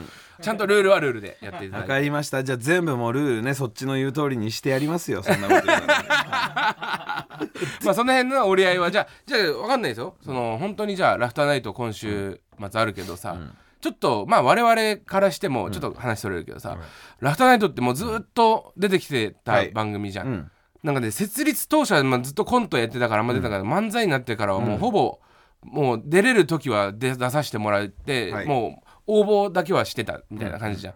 [0.42, 1.92] ちゃんとルールはルールでやっていただいて。
[1.92, 2.42] わかりました。
[2.42, 7.28] じゃあ全部もうルールねそっちの言う通りにしてやりますよそんなこと言うなら。
[7.84, 10.16] まあその辺の折り合いはじゃあじゃあ分かんないですよ。
[10.24, 13.36] その本当にじゃあラフターナイト今週末あるけどさ、
[13.80, 16.78] ちょっとまあ我々からしてもちょっと話それるけどさ、
[17.20, 19.70] ラフターナイトってもうずっと出てきてたはい。
[19.70, 20.50] 番組じゃん、うん。
[20.82, 25.18] なんかね設立当初はまあずっとコントやってたからあんま出たから、漫才になってからはもうほぼ、
[25.64, 28.46] もう出れる時は出出させてもらって、はい。
[28.46, 30.94] もう応募だけはしてたみたいな感じじゃん、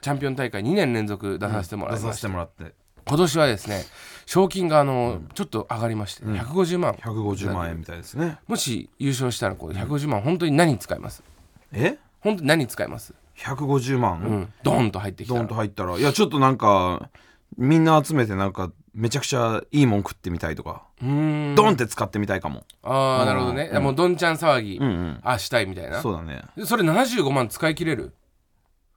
[0.00, 2.74] チャンピオン大会2年連続出させてもらいまして、てもらって。
[3.06, 3.84] 今年はですね
[4.26, 6.92] 賞金があの、ちょっと上がりまして、150万。
[6.92, 8.38] 150万円みたいですね。
[8.46, 11.24] もし優勝したらこう150万本当に何に使います？
[11.72, 11.98] え？
[12.20, 14.52] 本当に何に使います？150万、うん。
[14.62, 15.40] ドーンと入ってきたら。
[15.40, 15.98] ドンと入ったら。
[15.98, 17.08] いやちょっとなんか
[17.56, 22.64] みんな集めてなんかめちゃくちゃいいもん食ってみたいとか、ドンって使ってみたいかも。
[22.82, 25.20] ああなるほどね、もうどんちゃん騒ぎ、うんうん。
[25.22, 26.00] あしたいみたいな。
[26.02, 26.42] そうだね。
[26.64, 28.14] それ75万使い切れる？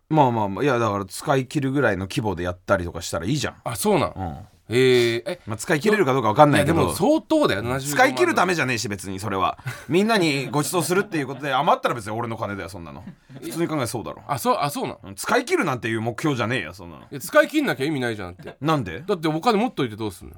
[0.10, 0.64] まあまあまあ。
[0.64, 4.38] いやだから使い切るぐらいの規模でやったりとかしたらいいじゃん、あそうなん、うん
[4.74, 6.78] えー、えまあ、使い切れるかどうか分かんいないけど。
[6.80, 9.58] やでも相当だよ75万使い切るためじゃねえし別にそれは。
[9.88, 13.04] みんなにご馳走するっていうことで余ったら別に俺の金だよそんなの。
[13.42, 14.24] 普通に考えそうだろ。
[14.28, 15.16] あそうあそうなんうん。
[15.16, 17.20] 使い切るなんていう目標じゃねえよそんなの。
[17.20, 18.56] 使い切んなきゃ意味ないじゃんって。
[18.62, 19.02] なんで？
[19.02, 20.36] だってお金持っといてどうすんの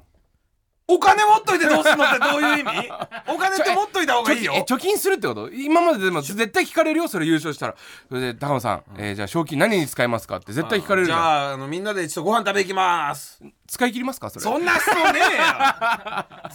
[0.88, 2.88] お金持っといてどうすんのってどういう意味？
[3.28, 4.64] お金って持っといた方がいいよ。
[4.68, 5.50] 貯金するってこと？
[5.50, 7.74] 今まででも絶対聞かれるよそれ優勝したら。
[8.08, 13.42] それで高野さん、えーじゃあ賞金何に使いますかって絶対聞かれるじじゃんゃああのみんなで一度ご飯食べ行きます。
[13.66, 14.42] 使い切りますかそれ。
[14.42, 15.42] そんな質問ねえよ。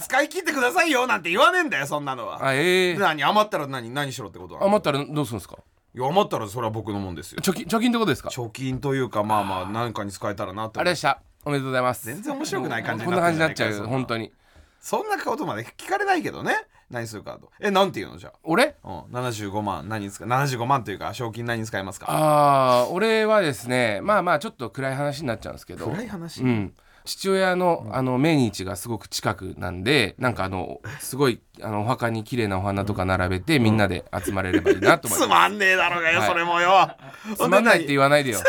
[0.00, 2.38] 使い切ってくださいよなんて言わねえんだよそんなのは。
[2.42, 2.98] あええ。
[2.98, 5.56] 何余ったら何何しろってこと余ったらどうするんですか？
[5.94, 7.38] いや余ったらそれは僕のもんですよ。
[7.42, 8.30] 貯金貯金ってことですか？
[8.30, 12.06] 貯金というかまあまあ何かに使えたらなってあれでしたおめでとうございます。
[12.06, 14.32] 全然面白くない感じにこんな感じになっちゃう本当に。
[14.80, 16.54] そんなことまで聞かれないけどね。
[16.90, 17.50] 何するかと。
[17.58, 18.18] えなんて言うの？
[18.18, 18.76] じゃ俺？
[18.84, 22.06] あ、うん、75万何に使う？75万というか賞金何に使いますか？
[22.08, 25.86] ああ俺はですねまあまあちょっと暗い話になっちゃうんですけど。
[25.86, 26.42] 暗い話？
[26.42, 26.74] うん。
[27.04, 35.28] 父親のあの命日がすごく近くなんでなんかあのすごいあのお墓に綺麗なお花とか並べてみんなで集まれればいいなと思いつます。
[35.30, 36.28] まんねえだろうがよ、はい。
[36.28, 36.90] それもよ。
[37.36, 38.40] つまんないって言わないでよ。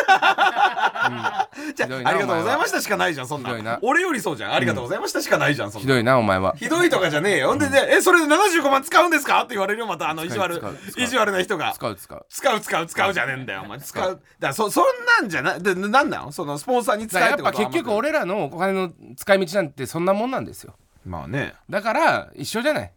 [1.75, 3.79] じゃあひどいなありがとうございましたしかないじゃんそんなひどいな。
[3.81, 4.53] 俺よりそうじゃん。
[4.53, 6.55] ありがとうございましたしかないじゃんそんなひどいなお前は。
[6.57, 11.03] ひどいとかじゃねえよ、ほんででえそれで75万使うんですかって言われるよまたあの意地悪使う使う。
[11.03, 11.73] 意地悪な人が。
[11.73, 12.25] 使う使う。
[12.29, 13.79] 使う使う使うじゃねえんだよお前。
[13.79, 14.09] 使う。
[14.09, 14.85] だからそそん
[15.21, 15.63] なんじゃない。
[15.63, 20.75] でなんなのそのスポンサーに使だからえってことやっぱ結局俺らのお金の使い道なんてそんなもんなんですよ。
[21.05, 21.53] まあね。
[21.69, 22.91] だから一緒じゃない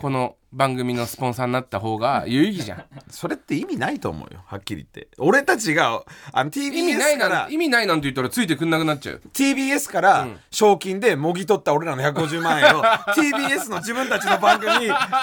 [0.00, 2.84] この番組のスポンサーになった方が有意義じゃん。
[3.10, 4.40] それって意味ないと思うよ。
[4.46, 5.08] はっきり言って。
[5.18, 9.14] 俺たちがあの意味ない TBS かならん意味ないなんて言ったらついてくんなくなっちゃう。
[9.16, 14.78] よ TBS から賞金でもぎ取った俺らの150万円を TBS の自分たちの番組に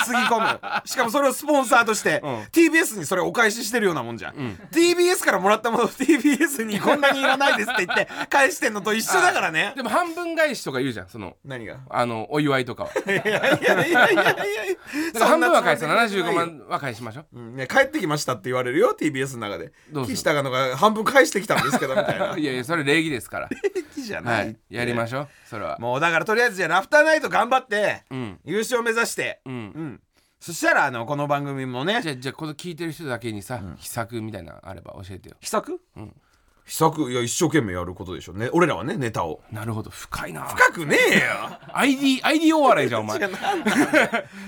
[0.06, 0.60] つぎ込む。
[0.86, 2.22] しかもそれをスポンサーとして、ん。
[2.52, 4.34] TBS にそれをお返ししてるようなもんじゃん、
[4.72, 9.74] TBS からもらったものを TBS にこんなにいらないですって言って返してんのと一緒だからね。
[9.76, 11.80] でも半分返しとか言うじゃんその何が？
[11.90, 12.90] あのお祝いとかは。
[13.06, 14.36] いやいやいやいやいや
[15.14, 17.40] だから半分は返す75万は返しましょう。
[17.40, 17.56] うん。
[17.56, 19.72] ね、帰ってきましたって言われるよ TBS の中で。
[19.92, 22.38] どうする岸高野が半分返してきたんですけどみたいな。
[22.38, 23.50] いやいやそれ礼儀ですから。
[23.98, 24.58] いいじゃない、はい。
[24.70, 25.78] やりましょうそれは。
[25.80, 28.40] もうだからとりあえずじゃあラフターナイト頑張って、うん。
[28.44, 29.54] 優勝目指して、うん。
[29.54, 30.02] うん。
[30.40, 32.02] そしたらあのこの番組もね。
[32.02, 35.36] じゃあじゃあこの聞いてる人だけにさ、秘策みたいなのあれば教えてよ。
[35.40, 35.82] 秘策、
[36.66, 38.50] 秘策いや一生懸命やることでしょね。
[38.52, 39.42] 俺らはねネタを。
[39.52, 39.92] なるほど。
[39.92, 40.42] 深いな。
[40.42, 41.60] 深くねえよ。
[41.74, 43.20] ID, ID お笑いじゃんお前。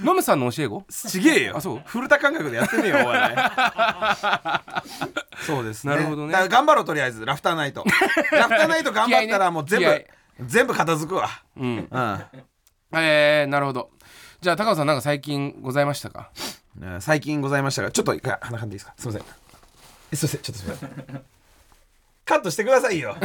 [0.03, 0.83] ノムさんの教え子？
[0.89, 1.57] ちげえよ。
[1.57, 1.81] あそう？
[1.85, 3.37] 古田感覚でやってねえよお笑い。
[5.45, 5.93] そうですね。
[5.95, 6.31] なるほどね。
[6.31, 7.23] だから頑張ろうとりあえず。
[7.23, 7.85] ラフターナイト。
[8.31, 10.07] ラフターナイト頑張ったらもう全部、気合い
[10.41, 11.29] 全部片付くわ。
[11.55, 11.87] うん。
[11.89, 12.21] うん。
[12.93, 13.91] えー、なるほど。
[14.41, 16.31] じゃあ高尾さんなんか最近ございましたか？
[16.81, 18.93] えー最近ございましたがちょっと一回鼻かんでいいですか？
[18.97, 19.21] すいません。
[20.13, 20.41] えすいません。
[20.41, 21.21] ちょっとすいません
[22.27, 23.15] カットしてくださいよ。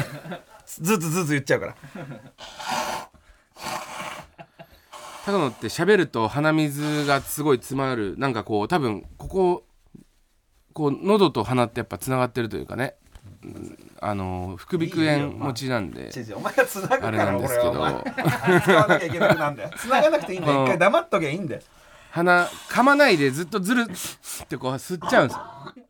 [0.67, 1.77] ずっとずっと言っちゃうから。
[5.27, 8.15] 高野って喋ると鼻水がすごい詰まる。
[8.17, 9.65] なんかこう多分ここ
[10.73, 12.95] こう喉と鼻ってやっぱつながってるというかね、
[13.45, 16.11] うんあの副鼻腔炎持ちなんで。
[16.35, 17.73] お前が繋ぐからあれなんですけど。
[17.73, 17.79] 使
[18.75, 20.61] わなきゃいけなくなんだよ繋がなくていいんだよ。
[20.61, 20.65] うん。
[20.67, 21.62] 一回黙っときゃいいんだよ。
[22.11, 25.45] 鼻噛まないでずっとずるってこう吸っちゃうんですよ。
[25.77, 25.82] で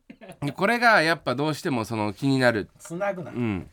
[0.55, 2.69] これがやっぱどうしてもその気になる。
[2.79, 3.31] 繋ぐな。
[3.31, 3.67] うん。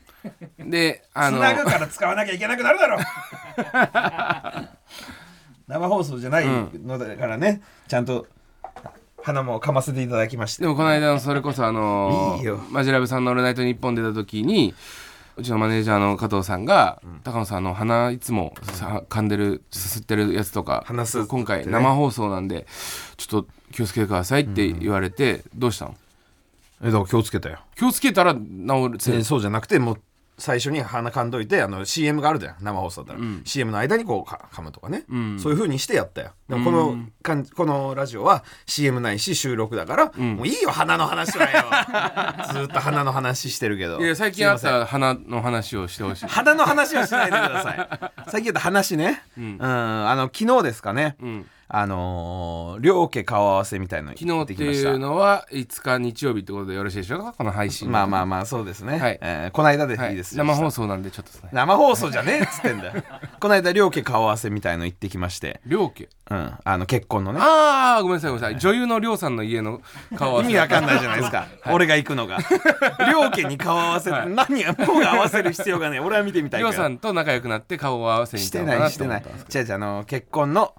[0.59, 2.99] であの繋ぐから使わなきゃいけなくなるだろ。
[5.67, 8.27] 生放送じゃないのだからね、ちゃんと
[9.23, 10.63] 鼻もかませていただきまして。
[10.63, 12.61] でもこの間のそれこそあのいいよ。
[12.71, 14.75] マジラブさんの「オールナイトニッポン」出た時に
[15.37, 20.85] うちのマネージャーの加藤さんが、高野さんあの鼻いつもさ噛んでるすすってるやつとか
[21.29, 22.67] 今回生放送なんで
[23.17, 25.95] ちょっと気をつけてくださいって言われて、どうしたの？
[26.83, 27.59] えだから気をつけたよ。
[27.77, 28.41] 気をつけたら治
[29.13, 30.01] るそうじゃなくてもう
[30.41, 32.57] 最初に鼻かんどいてあの CM があるじゃん。
[32.63, 35.05] 生放送だったら、CM の間にこうか噛むとかね、
[35.39, 36.33] そういう風にしてやったよ。
[36.49, 37.45] でもこのかん。
[37.45, 41.65] このラジオは CM ないし収録だから、もういいよ鼻の話はよ。
[42.55, 44.01] ずっと鼻の話してるけど。
[44.01, 44.81] いや最近あっすいません。
[44.81, 46.27] た鼻の話をしてほしい。
[46.27, 48.31] 鼻の話はしないでください。
[48.31, 49.23] 最近言った話ね。
[49.37, 57.33] うん、あの昨日ですかね、んあのー両家顔合わせみたいの昨日っていうのは5日日曜日ってことでよろしいでしょうか？
[57.37, 57.91] この配信。
[57.93, 59.19] まあまあまあそうですね、はい。
[59.21, 61.51] えーこの間ではいいいです、生放送なんでちょっとね。
[61.53, 62.93] 生放送じゃねえっつってんだよ。
[63.39, 65.61] この間両家顔合わせみたいの行ってきまして。
[65.67, 66.09] 両家？
[66.31, 66.53] うん。
[66.65, 67.39] あの結婚のね。
[67.41, 68.59] ああごめんなさいごめんなさい。
[68.59, 69.81] 女優の亮さんの家の
[70.17, 70.51] 顔合わせ。
[70.51, 72.39] 意味わかんないじゃないですか、 俺が行くのが。
[73.13, 76.01] 両家に顔合わせって何が僕が合わせる必要がねえ。
[76.01, 76.73] 俺は見てみたいから。
[76.73, 80.75] 亮さんと仲良くなって顔を合わせに行したてなないしてないと思ったんですけ違う違うあの結婚の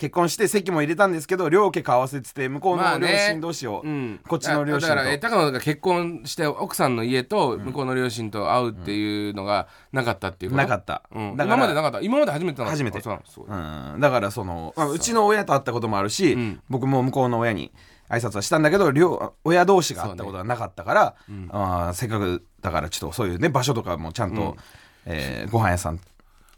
[0.00, 4.20] 結婚して席も入れたんですけど両家顔合わせっつって向こうまあねの両親同士を、どうん。
[4.26, 4.88] こっちの両親と。
[4.88, 12.00] だからえ高野が結婚して奥さんの家と向こうの両親と会うっていうのがなかったっていうなかった、うん、今までなかった？
[12.00, 12.70] 今まで初めてなの？
[12.70, 12.98] 初めて。
[12.98, 14.98] あそうううん、だからそのまあう。
[14.98, 16.60] ちの親と会ったこともあるし、ん。
[16.70, 17.70] 僕も向こうの親に
[18.08, 21.14] 挨拶はしたんだけど両親同士が会ったことはなかったから、
[21.50, 24.56] あーせっかくだからちょっとそういうね場所とかもちゃんと、
[25.04, 26.00] えーご飯屋さん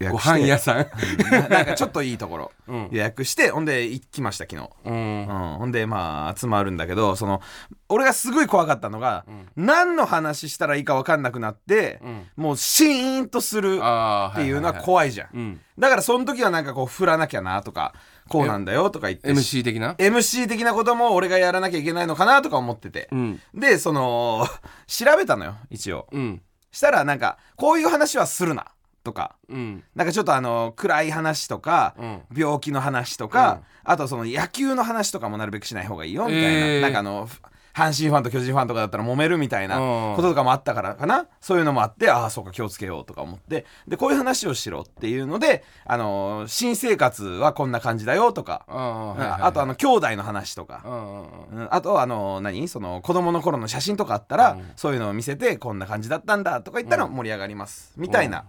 [0.03, 0.39] 予ご約して。
[0.41, 0.87] 飯屋さん。
[1.31, 2.51] ななんかちょっといいところ。
[2.67, 2.89] うん。
[2.91, 4.69] 予約してほんで行きました昨日。
[4.85, 4.93] うん。
[4.93, 7.41] うん、ほんでまあ集まるんだけどその
[7.89, 12.25] 俺がすごい怖かったのが、何の話したらいいか分かんなくなって、ん。
[12.35, 14.85] もうシーンとするあーっていうのははいはいはい。
[14.85, 15.61] 怖いじゃん、うん。
[15.77, 17.93] だからその時はなんかこう振らなきゃなとか
[18.29, 19.29] こうなんだよとか言って。
[19.29, 23.39] MC 的な？MC 的なことも俺がやらなきゃいけないのかなとか思ってて、うん。
[23.53, 24.47] でその
[24.87, 26.07] 調べたのよ一応。
[26.11, 26.41] うん。
[26.71, 28.67] したらなんかこういう話はするな
[29.03, 29.35] とか。
[29.49, 29.83] うん。
[29.95, 32.21] なんかちょっとあの暗い話とか、うん。
[32.35, 36.81] 病気の話とか、あとその野球の話とかもなるべくしない方がいいよみたいな、えー。
[36.81, 37.27] なんかあの
[37.73, 40.15] 阪神ファンと巨人ファンとかだったら揉めるみたいなうん。
[40.15, 41.25] こととかもあったからかな。
[41.41, 43.65] そういうのもあってああそうか気をつけようとか思って。
[43.87, 50.83] でこういう話をしろっていうのであの新生活はこんな感じだよとか、あとあの兄弟の話とか。
[50.85, 51.57] うんうんうん。
[51.61, 51.67] うん。
[51.71, 52.67] あとあの何？
[52.67, 58.45] その子供の頃の写真とかあったら、そういうのを見せてこんな感じだったんだとか言ったら盛り上がります、みたいな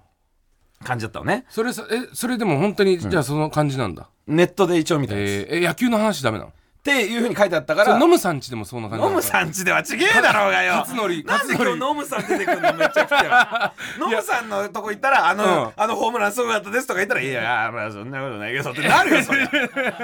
[0.84, 1.44] 感じだったのね。
[1.48, 4.08] それさえそれでも本当にじゃあその感じなんだ。
[4.26, 6.50] ネットで一応見たやつ、えーえ野球の話ダメなの？
[6.50, 6.52] っ
[6.84, 10.74] ていうふうに書いてあったからそれノムさんちでもそんな感じなのノムさんちではちげえだろうがよ。
[10.86, 11.24] 勝則。
[11.26, 15.72] なんで今日ノムさん出てくるのめっちゃくちゃノムさんのとこ行ったらあの、うん。
[15.76, 19.48] あのホームランすごかったですとか言ったらいやまあそんなことないけどってなるよそれ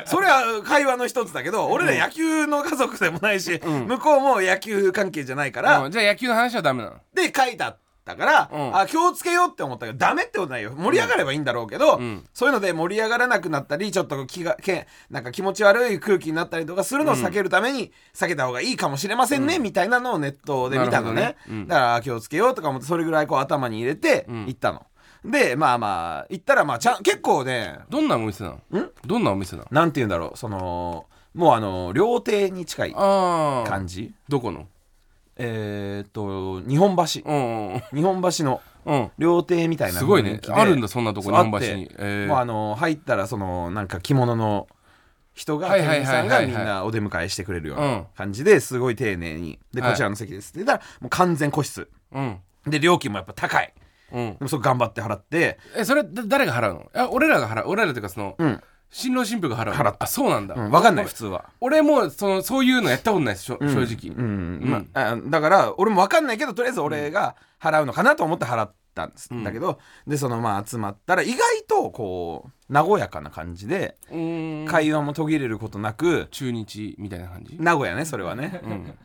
[0.07, 5.91] それは会話の一つだけど俺ら野球の家族でもないし、向こうも野球関係じゃないから、うん。
[5.91, 6.97] じゃあ野球の話はダメなの？
[7.15, 7.77] で書いてあ
[8.13, 8.77] ったから、うん。
[8.77, 10.73] あ気をつけようって思ったけどダメってことないよ。
[10.77, 12.25] 盛り上がればいいんだろうけど、ん。
[12.35, 21.21] そういうので盛り上がらなくなったりちょっと気がけなんか気持ち悪い空気になったりとかするのを避けるために避けた方がいいかもしれませんね、みたいなのをネットで見たのね。
[21.23, 21.37] ね。
[21.49, 21.69] うん。
[21.69, 24.87] だからあ気をつけようとか思ってそれぐらいこう頭に入れて行ったの、
[25.25, 28.91] でまあまあ行ったらまあちゃん結構ねどんなお店なの？
[29.07, 29.69] どんなお店なの？
[29.71, 30.39] なんて言うんだろう。
[30.39, 34.13] そのもうあの料亭に近い感じ？
[34.29, 34.67] どこの？
[35.43, 37.23] えー、っと日本橋。
[37.25, 39.11] うんうん日本橋のうん。
[39.19, 39.99] 料亭みたいな。
[39.99, 40.41] すごいね。
[40.49, 41.91] あるんだそんなとこ日本橋に。
[41.99, 42.29] えー。
[42.29, 44.69] もうあの入ったらそのなんか着物の
[45.35, 46.47] 人がはいはい店はいはいはい。
[46.47, 49.59] 員さんがみんなお出迎えしてくれるよううんな感じですごい丁寧に。
[49.73, 49.91] ではい。
[49.93, 50.51] こちらの席です。
[50.51, 51.89] って言ったらもう完全個室。
[52.13, 52.39] うん。
[52.67, 53.73] で料金もやっぱ高い。
[54.13, 54.31] うん。
[54.33, 55.59] でもそれ頑張って払って。
[55.77, 56.91] えそれだ誰が払うの？
[56.95, 57.69] あ俺らが払う。
[57.69, 59.65] 俺らというかそのうん新郎新婦が払う。
[59.67, 60.05] の払った。
[60.05, 60.55] あそうなんだ。
[60.55, 61.05] うん分かんない。
[61.05, 61.45] 普通は。
[61.61, 64.15] 俺もそのそういうのやったことないです正直。
[64.15, 64.61] うん。
[64.65, 69.29] まあだから俺も分かんないけどとりあえず俺が払うのかなと思って払ったんです。
[69.45, 71.39] だけどでそのまあ集まったら意外
[71.71, 73.97] とこう和やかな感じで
[74.69, 77.57] 会話も途切れることなく中日みたいな感じ？
[77.59, 78.61] 名古屋ねそれはね、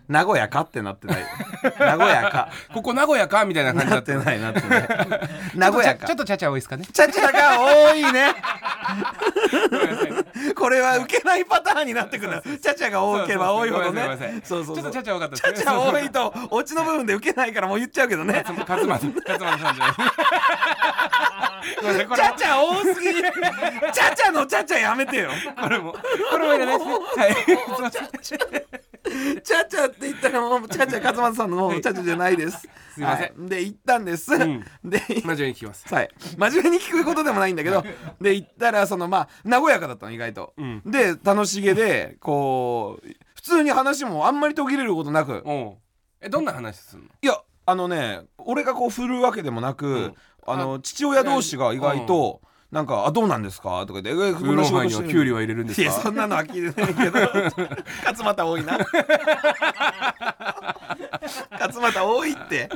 [0.07, 1.23] 名古屋かってなってない。
[1.79, 2.49] 名古屋か。
[2.73, 4.87] ここ名古屋かみたいな感じだなってないなってない。
[5.55, 6.05] 名古屋か。
[6.05, 6.85] ちょっとちゃちゃ多いですかね？
[6.85, 8.35] ちゃちゃが多いね。
[10.55, 14.41] これは受けないパターンになってくるちゃちゃが多ければ多いほどね。
[14.43, 18.43] そうそうちょっとちゃちゃ多かったちゃちゃ多いとオチの部分で受けないからもう言っちゃうけどね。
[18.45, 19.03] 勝俣勝俣
[19.39, 19.93] さんじゃない
[21.81, 23.13] ごめんなさいこれもちゃちゃ多すぎ
[23.93, 25.29] ちゃちゃのちゃちゃやめてよ。
[25.61, 25.93] これも。
[25.93, 26.95] これもいらないですね。
[27.17, 27.33] はい。
[27.33, 32.67] すいませんちゃちゃって言ったらもうちゃちゃ勝俣さんの方のちゃちゃじゃないです。
[32.95, 33.45] すいません。
[33.47, 34.65] で行ったんです、ん。
[34.83, 35.93] で真面目に聞きます。
[35.93, 37.83] はい、真面目に聞くことでもないんだけど
[38.19, 40.81] で行ったらそのまあ和やかだったの意外と、ん。
[40.85, 45.43] で楽しげでこう普通に話もあんまり途切れることなく。
[46.21, 47.05] えどんな話すんの？
[47.21, 50.13] いやあのね俺がこう振るわけでもなく、
[50.45, 57.19] あの父親同士が意外と、なんか「あどうなんですか?」とか言って「えこウーロンハイにはるキュウリは入れるんですいやそかんなのは聞いてないけど
[58.05, 58.77] 勝俣多いな
[61.51, 62.69] 勝俣多いって、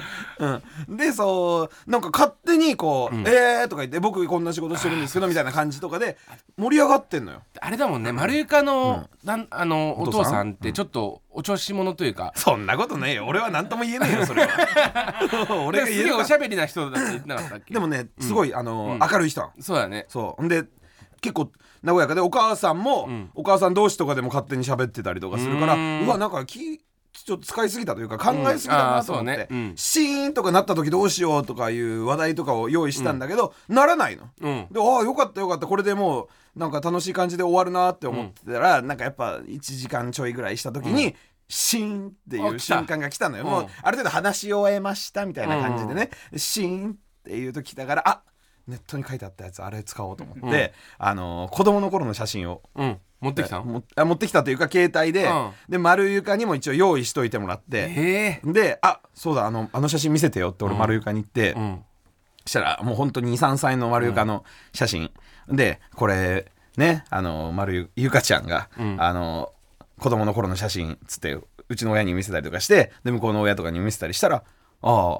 [0.88, 6.18] うん、でそうなんか勝手にこう「えー」とか言って「僕こんな仕事してるんですけど」みたいな感じとかで
[6.58, 7.42] 盛り上がってんのよ。
[7.62, 8.12] あれだもんね。
[8.12, 10.52] 丸床のなんあのお父さん？
[10.52, 12.32] ってちょっとお調子者というか。
[12.36, 13.26] そんなことねえよ。
[13.28, 15.56] 俺は何とも言えないよ それは。
[15.68, 16.16] 俺がす言えるか。
[16.16, 17.74] げえおしゃべりな人だって言ってなかったっけ？
[17.74, 19.00] でもねすごい、あのうん。
[19.00, 19.50] 明るい人。
[19.60, 20.06] そうだね。
[20.10, 20.48] そう。
[20.48, 20.64] で
[21.22, 21.52] 結構
[21.84, 23.30] 和やかでお母さんも、ん。
[23.36, 26.82] お母さん同士とかでも勝手に喋ってたりとかするからううんわなんかき
[27.24, 29.48] ちょっと使いすぎたというか考えすぎだなと思って、うんね。
[29.50, 29.74] うん。
[29.76, 34.30] シーンとかなった時どうしようとかいう話題とかを用意したんだけど、ならないの。
[34.42, 34.68] うん。
[34.72, 35.68] でああよかったよかった。
[35.68, 36.24] これでも
[36.56, 41.16] うなんか楽しい感じで終わるなって思ってたら、なんかやっぱ1時間ちょいぐらいした時に、
[41.50, 48.22] シーンっていう瞬間が来たのよ、うんもうある程度話し終えましたみたいな感じでね、シーンっていう時来たからあ
[48.70, 52.62] ネットに書いてあったやつあれ使おうと思って、あのー子供の頃の写真を。
[52.76, 52.98] うん。
[53.20, 53.66] 持ってきたの？
[53.66, 55.52] もあ持ってきたというか携帯で、うん。
[55.68, 61.84] で丸床にも一応用意しといてもらって、であそうだあのあの写真見せてよって俺丸床に行って、うん。
[62.46, 65.12] したらもう本当に23歳の丸床の写真、
[65.50, 68.96] でこれねあの丸ゆゆかちゃんが、ん。
[69.02, 69.52] あの
[70.00, 74.44] 子供の頃の写真つってうちの親に見せたりとかしてで向こうの親とかに見せたりしたら
[74.82, 75.20] 「あ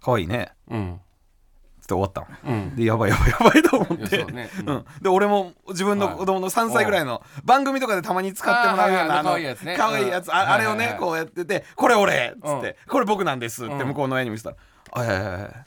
[0.00, 1.00] 可愛いね」うん。
[1.10, 1.11] つ
[1.92, 2.76] って終わったの、うん。
[2.76, 4.16] でやばいやばいやばいと思って。
[4.16, 4.50] いやそうね。
[4.60, 4.68] うん。
[4.68, 9.76] うん、で俺も自分の子供の3歳ぐらいの番組とかでたまに使ってもらうようなあいはい可愛いやつね。
[9.76, 10.28] 可愛いやつ。
[10.28, 10.34] うん。
[10.34, 10.86] ああれをはいはい。
[10.86, 12.68] はいねこうやってて「これ俺!」っつって。
[12.68, 13.88] うん「これ僕なんです」ってうん。
[13.88, 14.56] 向こうの親に見せたら
[14.92, 15.64] 「あいやいやいや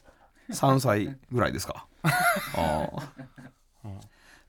[0.51, 3.25] 3歳ぐらいですか」 あー。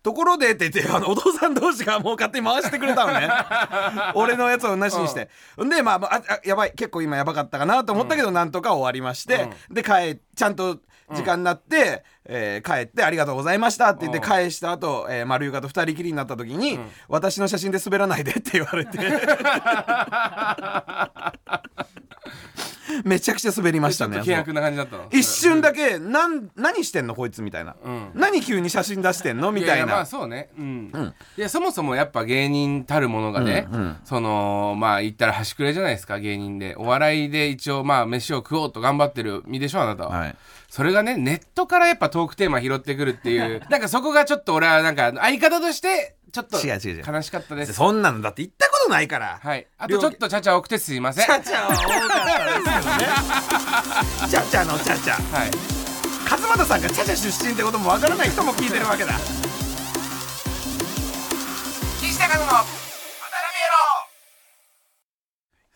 [0.07, 3.29] ところでって言ってあのお父さん同士がもう勝手に回してくれたのね。
[4.15, 10.79] 俺のやつをなしにして、でまあまああやばい結構今やばかったかなと思ったけど、なんとか終わりまして、で帰ちゃんと
[11.15, 14.25] 時間になって、えー帰って「ありがとうございました」って言ってうん。
[14.25, 18.99] 返した後、えー丸床と二人きりになった時に、私の写真で滑らないで」って言われて
[23.05, 25.07] めちゃくちゃ滑りましたね険悪な感じだったの。
[25.11, 28.11] 一瞬だけなん何してんのこいつみたいな、うん。
[28.15, 29.75] 何急に写真出してんのみたいな。
[29.75, 30.51] ややまあそうね。
[30.59, 33.97] うん、いやそもそもやっぱ芸人たるものがね、うんうん。
[34.05, 36.75] そのまあ言ったら端くれじゃないですか芸人で。
[36.77, 40.37] お笑いで一応まあ飯を食おうと頑張ってる身でしょあなたは、はい。
[40.69, 43.63] それがねネットからやっぱトークテーマ拾ってくるっていう。
[43.71, 47.05] なんかそこがちょっと俺はなんか相方としてちょっと違う違う違う。
[47.07, 47.73] 悲しかったです。
[47.73, 49.39] そんなのだって行ったことないから。
[49.43, 49.67] はい。
[49.79, 51.27] あとちょっとちゃちゃ多くてすいません。
[51.27, 52.27] チャチャは多かった
[52.59, 54.31] ですよね。
[54.31, 55.51] チャチャのチャチャはい。
[56.25, 59.13] 勝俣さんがチャチャ出身ってこともわからない人も聞いてるわけだ。
[62.01, 62.51] 岸高野の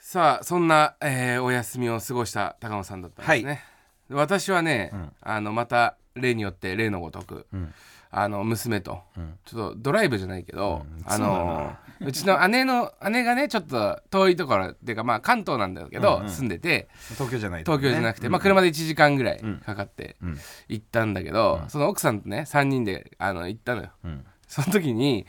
[0.01, 3.63] さあそんな、えーお休みを過ごした高野さんだったんですね、
[4.09, 7.73] 私はね、あのまた例によって例のごとく、ん
[8.12, 9.03] あの娘と、
[9.44, 18.33] ちょっとドライブじゃないけど、あのうちの姉の姉がねちょっと遠いところっていうかまあ関東なんだけど、住んでて東京じゃない東京じゃなくて、うん。
[18.33, 20.37] まあ、車で1時間ぐらいかかってん。
[20.68, 23.90] 行ったんだけど、その奥さんとね3人であの行ったのよ。
[24.07, 24.25] ん。
[24.49, 25.27] その時に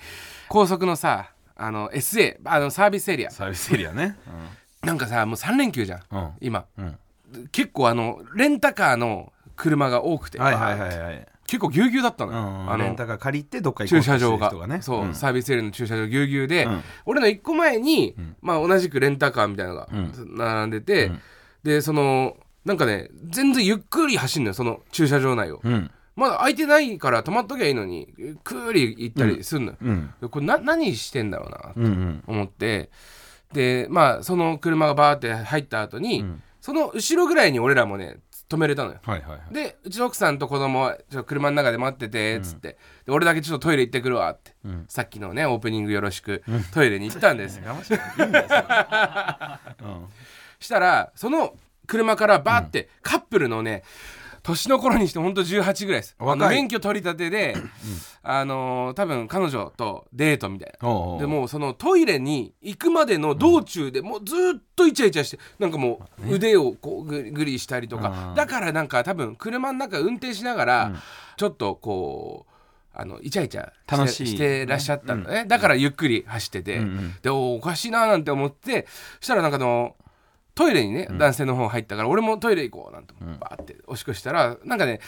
[0.50, 3.30] 高速のさあの SA あのサービスエリア。
[3.30, 4.18] サービスエリアね。
[4.82, 6.30] なんかさもう3連休じゃん、うん。
[6.41, 6.66] 今。
[6.80, 6.97] うん。
[7.51, 14.68] 結構あのレンタカーの車が多くて、はいはいはいはい結構ぎゅうぎゅうだったのよ、あのレンタカー借りてどっか行こう駐車場が。
[14.68, 16.82] ねそう、んサービスエリアの駐車場ぎゅうぎゅうで、うん。
[17.06, 20.14] 俺の1個前に、まあ、同じくレンタカーみたいなのがん。
[20.38, 21.20] 並んでて、ん。
[21.62, 25.91] でそのなんかね全然ゆっくり走るのよその駐車場内を、うん。
[26.16, 29.74] まだ空いてないから止まっときゃいいのにゆっくり行ったりするの
[30.22, 32.24] よ、これな何してんだろうなうんうん。
[32.28, 32.91] 思って。
[33.52, 36.41] でまあその車がバーって入った後に、ん。
[36.62, 38.20] その後ろぐらいに俺らもね
[38.52, 38.99] 止めれたのよ。
[39.04, 39.54] はいはいはい。
[39.54, 44.86] でうちの奥さんと子供はちょっと車の中で待っててっつって、で俺だけちょっとトイレ行ってくるわって、ん。
[44.88, 46.43] さっきのねオープニングよろしく、
[46.74, 47.62] トイレに行ったんです。
[50.60, 51.56] したらその
[51.88, 53.84] 車からバーって、カップルのね
[54.44, 56.16] 年の頃にしてほんと18ぐらいです。
[56.50, 57.56] 免許取り立てで、
[58.24, 61.18] あのー多分彼女とデートみたいな。
[61.20, 68.30] でもうそのトイレに行くまでの道中でもうずっとイチャイチャしてなんかもう腕をこうぐぐりしたりとか。
[68.30, 68.36] うん。
[68.36, 70.92] だからなんか多分車の中運転しながら
[71.38, 72.52] ちょっとこう
[72.94, 74.28] あのイチャイチャして楽しい。
[74.28, 76.82] してらっしゃったのね、だからゆっくり走ってて、
[77.22, 78.86] でおおかしいななんて思って
[79.20, 79.96] そしたらなんかあの
[80.62, 84.99] トイレにね、男性の方入ったから俺もトイレ行こうなんてバーっておしっこしたらなんかね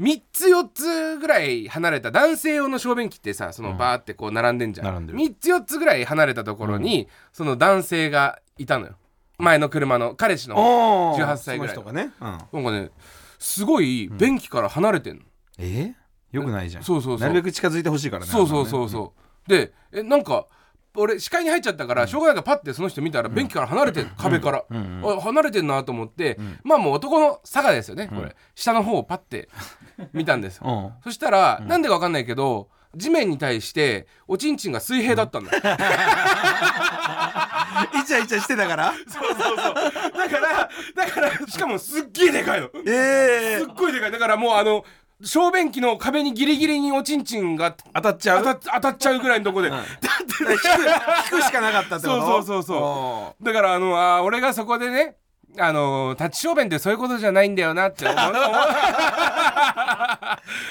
[0.00, 5.18] 3つ4つぐらい離れた男性用の小便器ってさそのバーってこう並んでんじゃん、並んでる。
[5.18, 8.96] 3つ4つぐらい離れたところに、その男性がいたのよ。
[9.38, 10.56] 前の車の彼氏の
[11.12, 12.12] おー18歳ぐらいその人がね、
[12.52, 12.90] うん、なんかね
[13.38, 15.22] すごい便器から離れてんの、
[15.58, 15.94] え
[16.32, 16.82] よくないじゃん。
[16.82, 17.28] そうそうそう。
[17.28, 19.14] なるべく近づいてほしいからねそうそうそうそ
[19.46, 19.48] う。
[19.48, 20.46] でえなんか
[20.96, 24.64] 俺視界に入っちゃったからしょうがないからパッてその人見たら便器から離れてる壁から、
[25.20, 29.48] 離れてんなと思って、まあもう男の差がですよねこれ、下の方をパッて
[30.12, 30.60] 見たんです
[31.04, 35.50] そしたら、なんでか分かんないけど地面に対しておちんちんが水平だったの、 イ
[38.06, 38.92] チャイチャしてたから？
[40.16, 42.68] だからだからしかもすっげえでかいの。
[42.86, 44.12] ええすっごいでかい。
[44.12, 44.84] だからもうあの
[45.24, 48.44] 小便器の壁にギリギリにおちんちんが当たっちゃう？
[48.44, 49.84] 当た当たっちゃうぐらいのとこで、だって
[50.42, 50.58] 引く引
[51.40, 52.20] くしかなかったってこと？
[52.20, 52.78] そうそうそう。
[52.78, 55.16] そうだからあのあー俺がそこでね
[55.58, 58.16] あのー立ち小便ってそういうことじゃないんだよなって思う。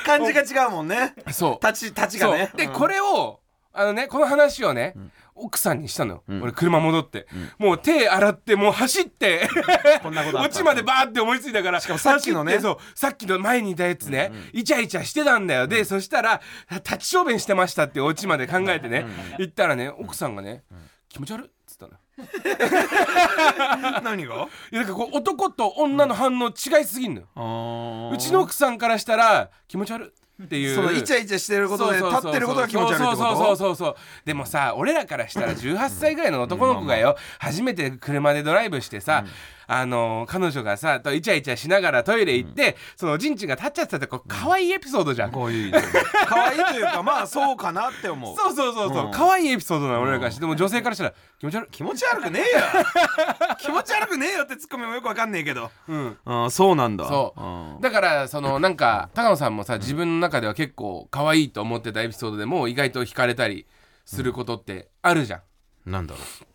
[0.05, 1.15] 感じが違うもんね。
[1.31, 1.65] そう。
[1.65, 2.51] 立ち立ちがね。
[2.55, 2.73] で、うん。
[2.73, 3.39] これを
[3.76, 4.95] あのねこの話をね、
[5.36, 9.49] 奥さんにしたのよ、俺車戻って、もう手洗ってもう走って
[10.01, 10.49] こんなことあった。
[10.49, 12.59] オチまでバーって思いついたからしかもさっきのね。
[12.59, 15.67] そうさっきの前にいたやつね、イチャイチャしてたんだよ。
[15.67, 19.05] でそしたら立ち小便してましたってオチまで考えてね、
[19.38, 20.63] 言ったらね奥さんがね、
[21.09, 21.93] 気持ち悪いっつったの。
[24.03, 24.36] 何が？
[24.71, 30.11] いやなんかこう男と女の反応違いすぎんのよ、あうちの奥さんからしたら気持ち悪いっ
[30.49, 30.75] ていう。
[30.75, 33.17] そのイチャイチャしてることで立ってることが気持ち悪いってこと？
[33.17, 37.15] そうそうそうそうそうでもさ俺らからしたら18歳ぐらいの男の子がよ。
[37.39, 39.25] 初めて車でドライブしてさ、
[39.68, 45.72] あの彼女がさとイチャイチャしながらトイレ行って、そのおちんちんが立っちゃってたってこう可愛いエピソードじゃん、こういう
[46.28, 48.36] 可愛いというかまあそうかなって思う。
[48.36, 49.11] そうそうそうそう、うん。
[49.11, 50.41] 可愛いエピソードなの俺らからして。
[50.41, 51.68] でも女性からしたら気持ち悪い。
[51.72, 52.63] 気持ち悪くねえよ。
[53.59, 55.72] 気持ち悪くねえよってツッコミもよくわかんねえけど。
[55.88, 56.18] うん。
[56.26, 57.07] あそうなんだ。
[57.07, 57.41] そう。
[57.41, 57.82] うん。
[57.82, 63.68] だからそのなんか高野さんもさ自分の中では結構可愛いと思ってたエピソードでも意外と惹かれたり
[64.05, 65.41] することってあるじゃ
[65.86, 66.55] ん、なんだろう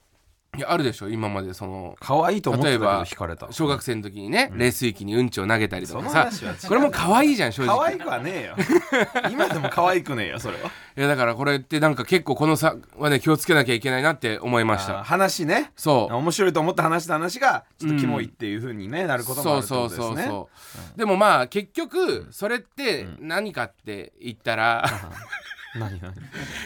[0.57, 3.53] いやあるでしょ今までその可愛いと思ってたけど例えば惹かれた。
[3.53, 6.31] 小学生の時にね、冷水器にうんちを投げたりとかさ。
[6.67, 7.77] これも可愛いじゃん正直。
[7.79, 8.57] 可愛くはねえよ。
[9.31, 10.71] 今でも可愛くねえよそれは。
[10.97, 15.05] いやだからこれってなんか結構この差はね気をつけなきゃいけないなって思いました。
[15.05, 15.71] 話ね。
[15.77, 16.15] そう。
[16.17, 20.29] 面白いと思った話した話がちょっとキモいっていう風にねなることもあそうるってことですね。
[20.31, 20.49] そうそう
[20.83, 24.85] そう、でもまあ結局それって何かって言ったら、
[25.75, 26.15] 何何？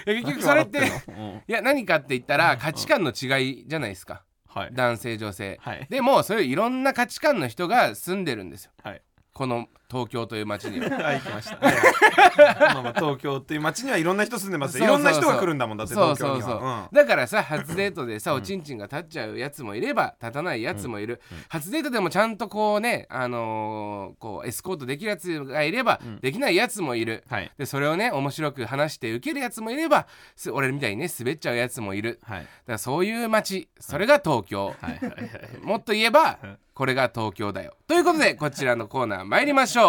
[0.06, 4.24] 結局それっていや何かって言ったら価値観の違いじゃないですか。
[4.48, 4.70] はい。
[4.72, 5.86] 男性女性、はい。
[5.90, 8.72] でもそういういろんな価値観の人が住んでるんですよ。
[8.82, 9.02] はい。
[9.32, 10.90] この東京という街には。
[10.98, 11.20] はい。
[11.20, 11.58] 来ました。
[12.74, 14.84] まあまあ東京っていう街にはいろんな人住んでますよ。
[14.84, 15.14] いそうそうそう。
[15.14, 27.50] ろんな人が来るんだもんだってそう東京にそうそう、はだからさ初デートでさおちんちんが立っちゃうやつもいれば立たないやつもいる、初デートでもちゃんとこうねあのーこうエスコートできるやつがいれば、できないやつもいる、はい。
[27.56, 32.20] でそれをね面白く話して受けるやつもいればす俺みたいにね滑っちゃうやつもいる。
[32.28, 32.44] だはい。
[32.44, 33.68] からそういう街。
[33.78, 34.74] それが東京、はい。
[34.84, 34.98] はい。
[35.00, 35.20] はい。
[35.62, 36.38] もっと言えば
[36.74, 37.76] これが東京だよ。
[37.86, 39.83] ということでこちらのコーナー参りましょう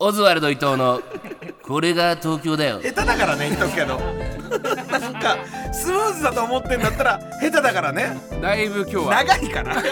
[0.00, 1.02] オズワルド伊藤の
[1.62, 2.80] これが東京だよ。
[2.80, 5.36] 下手だからね言っとくけどなんか
[5.72, 8.16] スムーズだと思ってんだったら下手だからね。
[8.40, 9.24] だいぶ今日は。
[9.24, 9.74] 長いから。
[9.74, 9.88] まず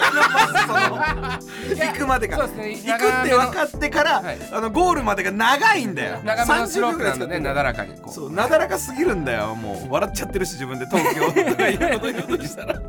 [0.65, 2.71] その行くまでがね。
[2.71, 6.21] 行くって分かってから、はいあのゴールまでが長いんだよ。
[6.23, 8.13] 長めのスロープなん30だねなだらかにこう。
[8.13, 9.55] そうなだらかすぎるんだよ。
[9.55, 10.85] もう笑っちゃってるし自分で。
[10.85, 12.79] 東京とかいうこと言おうとしたら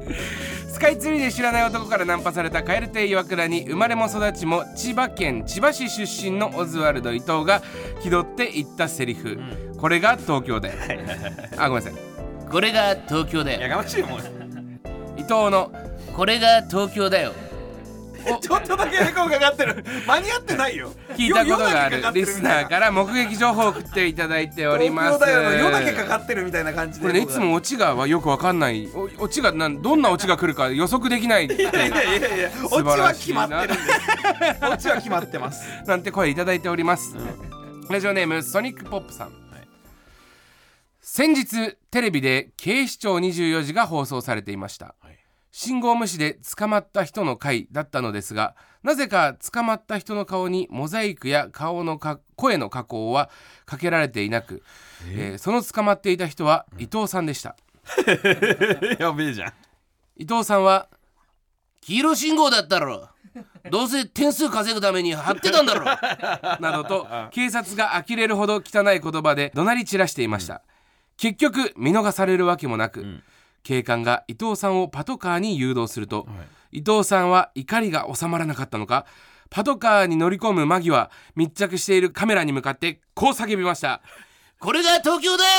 [0.79, 7.62] スカイツリーで知らない男からナンパされた蛙亭岩倉に生まれも育ちも千葉県千葉市出身のオズワルド伊藤が
[8.01, 9.41] 気取って言ったセリフ、
[9.76, 10.79] これが東京だよ
[11.57, 12.01] あごめんなさい。
[12.49, 14.20] これが東京だやがましいよもう
[15.16, 15.72] 伊藤の。
[16.14, 17.33] これが東京だよ
[18.41, 19.85] ちょっとだけエコーかかってる。
[20.07, 20.93] 間に合ってないよ。
[21.16, 22.03] 聞いたことがある。
[22.14, 25.18] リスナーから目撃情報を送っていただいております。
[25.18, 25.51] 東京だよ。
[25.51, 27.07] のよだけかかってるみたいな感じで。
[27.07, 28.89] これねいつもオチがよくわかんない。
[28.95, 31.91] おオチがなんどんなオチが来るか予測できないっていやいやい
[32.22, 33.81] やいやオチは決まってるんです
[34.72, 37.16] オチは決まってますなんて声いただいております、
[37.89, 39.33] ラジオネームソニックポップさん、
[41.01, 44.95] 先日テレビで警視庁24時が放送されていました、
[45.61, 48.54] 信号無視で捕まった人の回だったのですが
[48.84, 53.28] なぜか捕まった人の顔にモザイクや顔のか声の加工は
[53.66, 54.62] かけられていなく、
[55.11, 55.32] え？
[55.34, 57.56] ーその捕まっていた人は伊藤さんでした、
[59.00, 59.52] やべえじゃん。
[60.16, 60.88] 伊藤さんは
[61.80, 63.09] 黄色信号だったろ。
[63.68, 65.84] どうせ点数稼ぐために貼ってたんだろ。
[66.62, 70.62] などと警察が呆れるほど汚い言葉で怒鳴り散らしていました、
[71.16, 73.22] 結局見逃されるわけもなく、
[73.68, 76.26] 警官が伊藤さんをパトカーに誘導すると、
[76.72, 79.04] 伊藤さんは怒りが収まらなかったのか
[79.50, 84.00] パトカーに乗り込む間際密着しているカメラに向かってこう叫びました。
[84.58, 85.50] これが東京だよ!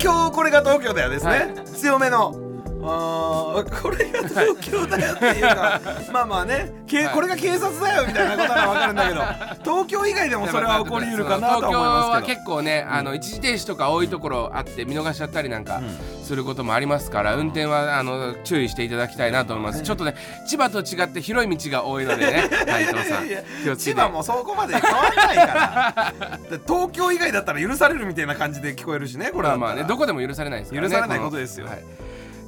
[0.02, 1.54] 今日これが東京だよですね、はい。
[1.66, 2.45] 強めの
[2.88, 5.80] あーこれが東京だよっていうか、
[6.12, 7.14] まあまあね、けはい。
[7.14, 12.36] これが警察だよみたいなことは分かるんだけど東京以外でもそれは起こりうるかなとは思い東京はますけど。
[12.36, 15.80] 結構ね、あの一時停止とか多いところあって見逃しちゃったりなんか
[16.22, 20.14] することもありますから、運転はあの注意していただきたいなと思います、ちょっとね
[20.46, 22.48] 千葉と違って広い道が多いのでね。
[22.96, 23.96] 藤さんいや気をつけて。
[23.96, 26.40] 千葉もそこまで変わんないから。
[26.50, 29.58] で東京以外だったら許されるみたいな感じで聞こえるしねこれだったら。
[29.58, 30.88] まあまあねどこでも許されないですからね。
[30.88, 31.66] 許されないのことですよ。
[31.66, 31.84] はい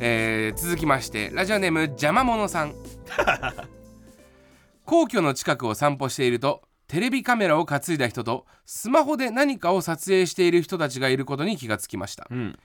[0.01, 2.75] えー続きましてラジオネーム邪魔者さん。
[4.85, 12.59] 皇居の近くを散歩しているとテレビカメラを担いだ人とスマホで何かを撮影している人たちがいることに気がつきました、ん。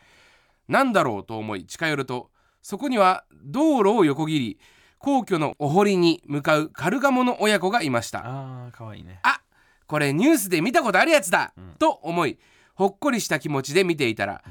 [0.68, 2.30] なんだろうと思い近寄ると
[2.62, 4.60] そこには道路を横切り
[5.00, 8.22] 皇居のお堀に向かうカルガモの親子がいました。
[8.24, 9.20] あーかわいいね。
[9.24, 9.42] あ
[9.88, 12.40] これニュースで見たことあるやつだ、と思い
[12.74, 14.42] ほっこりした気持ちで見ていたら、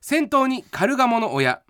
[0.00, 1.62] 先頭にカルガモの親、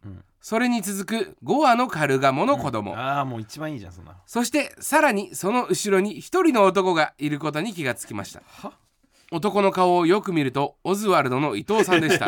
[0.43, 4.17] それに続く5羽のカルガモの子供、ああもう一番いいじゃんそんな。
[4.27, 8.43] そしてさらにその後ろに一人の男がいることに気がつきました。
[9.31, 12.27] 男の顔をよく見るとオズワルドの伊藤さんでした。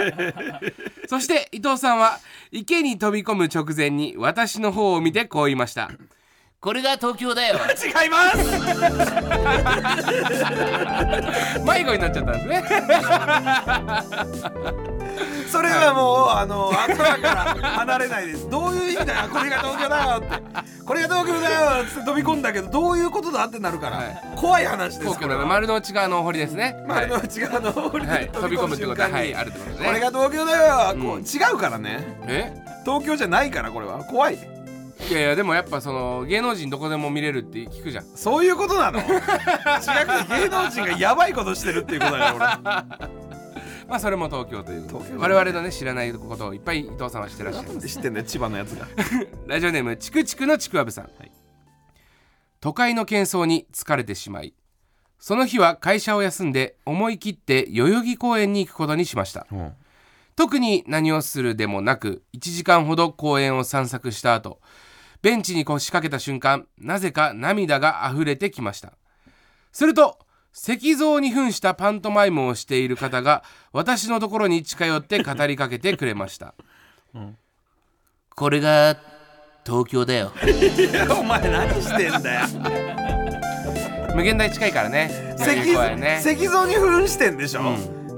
[1.08, 2.20] そして伊藤さんは
[2.52, 5.90] 池に飛び込む直前に私の方を見てこう言いました
[6.64, 7.58] これが東京だよ。
[7.76, 8.38] 違います。
[11.60, 12.64] 迷子になっちゃったんですね。
[15.52, 18.48] それはもうあの頭から離れないです。
[18.48, 20.28] どういう意味だよこれが東京だよって。
[20.86, 24.18] これが東京だよって飛び込んだけどどういうことだってなるから、はい。
[24.34, 26.82] 怖い話です皇居これはの丸の内側の堀ですね。
[26.88, 29.86] 丸のはい内側の方にはい、飛び込むってことは、はい、あるってことね。
[29.86, 31.24] これが東京だよ、こううん。
[31.24, 32.16] 違うからね。
[32.26, 32.54] え？
[32.86, 33.98] 東京じゃないからこれは。
[34.04, 34.38] 怖い
[35.10, 38.04] いやいや、でもやっぱその芸能人どこでも見れるって聞くじゃん。
[38.14, 39.00] そういうことなの？
[39.00, 39.18] 違くて
[40.40, 42.46] 芸能人がやばいことしてるっていうことだよ俺。
[43.86, 45.04] まあそれも東京ということで。
[45.04, 48.86] 東京我々のね知らないことをいっぱい伊藤さんは知ってらっしゃいなんまです知ってんだよ千葉のやつが。
[49.46, 51.10] ラジオネームチクチクのちくわぶさん、
[52.60, 54.54] 都会の喧騒に疲れてしまい
[55.18, 59.46] その日は会社を休んで思い切って代々木公園に行くことにしました。
[60.36, 64.60] 特に何をするでもなく1時間ほど公園を散策した後
[65.24, 68.92] ベンチに腰掛けた瞬間なぜか涙が溢れてきました。
[69.72, 70.18] すると
[70.52, 76.52] 石像に扮したパントマイムをしている方が私のところに近寄って語りかけてくれました、
[78.36, 78.98] これが
[79.64, 80.30] 東京だよ。
[81.18, 82.48] お前何してんだよ。
[84.14, 85.34] 無限大近いからね。
[85.38, 86.18] 代々木公園ね。
[86.20, 87.62] 石石像に扮してんでしょ、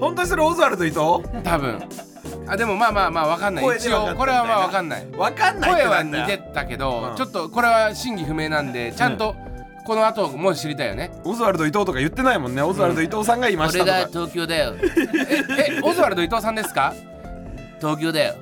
[0.00, 0.98] 本当にそれオズワルド伊藤？
[1.44, 1.78] 多分
[2.48, 3.76] あでもまあまあまあわかんない。
[3.76, 5.06] 一応これはまあわかんない。
[5.16, 7.16] わかんない声は似てたけど、うん。
[7.16, 9.34] ちょっとこれは真偽不明なんでちゃんと
[9.84, 12.62] この後も知りたいよね、オズワルド伊藤とか言ってないもんね。
[12.62, 14.74] オズワルド伊藤さんがいましたとか、東京だよ。
[15.58, 16.92] ええオズワルド伊藤さんですか？
[17.80, 18.34] 東京だよ。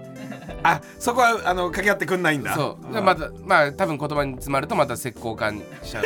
[0.62, 2.54] あそこはあの掛け合ってくんないんだ。
[2.54, 2.94] そう。
[2.94, 5.50] でまたまあ多分言葉に詰まるとまた石膏化
[5.82, 6.04] しちゃう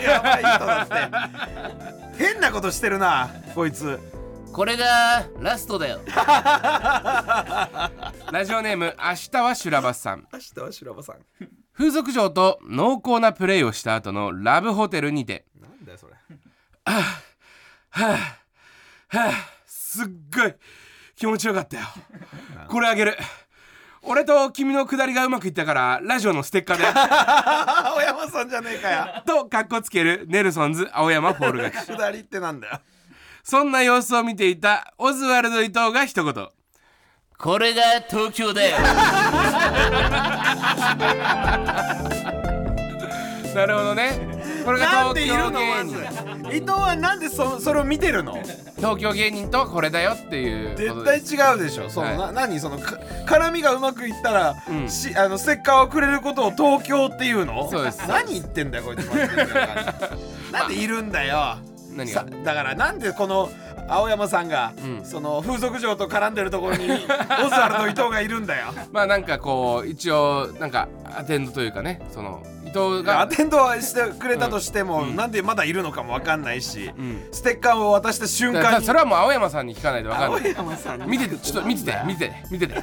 [0.00, 0.94] やばい人だって。
[2.24, 4.00] 変なことしてるなこいつ
[4.52, 6.00] これがラストだよ。
[8.30, 10.28] ラジオネーム明日は修羅バスさん。
[10.30, 11.16] 明日は修羅場さん。
[11.72, 15.46] 風俗嬢と濃厚なプレイをした後のラブホテルにて。
[15.58, 16.12] なんだよそれ。
[16.84, 17.00] は
[17.90, 18.38] あ
[19.66, 20.54] すっごい
[21.16, 21.86] 気持ちよかったよ。
[22.68, 23.16] これあげる。
[24.02, 26.84] 俺と君の下りがうまくいったからラジオのステッカーで。
[26.86, 29.22] あ 青山さんじゃねえかよ。
[29.24, 32.80] とかっこつけるネルソンズ青山フォール勝ち下りってなんだよ
[33.42, 36.48] そんな様子を見ていたオズワルド伊藤が一言。
[37.38, 38.76] これが東京だよ。
[43.54, 44.12] なるほどね。
[44.64, 45.60] これがなんで東京いるの？
[45.60, 46.56] ま芸人ず。
[46.56, 48.40] 伊藤はなんでそそれを見てるの？
[48.76, 51.18] 東京芸人とはこれだよっていう絶対
[51.52, 51.90] 違うでしょ。
[51.90, 52.18] その、はい。
[52.18, 54.88] な何そのか絡みがうまくいったら、うん。
[54.88, 57.68] しあのステッカーをくれることを東京っていうの？
[57.68, 58.06] そうです。
[58.06, 59.00] 何言ってんだよこいつ。
[60.52, 61.58] なんでいるんだよ
[61.96, 62.20] 何が？
[62.22, 63.50] さだからなんでこの
[63.88, 65.04] 青山さんが、うん。
[65.04, 67.02] その風俗嬢と絡んでるところに オズ
[67.54, 68.66] ワルド伊藤がいるんだよ。
[68.92, 73.20] まあなんかこう一応なんかアテンドというかねその伊藤が。
[73.20, 75.16] アテンドはしてくれたとしても、うん。
[75.16, 77.22] なんでまだいるのかもわかんないし、うん。
[77.32, 80.54] ステッカーを渡した瞬だから間にそれはもう青山さんに聞かないと分かん青ない。
[80.54, 81.06] 山さんに。
[81.08, 82.74] 見ててちょっと見てて見てて見てて。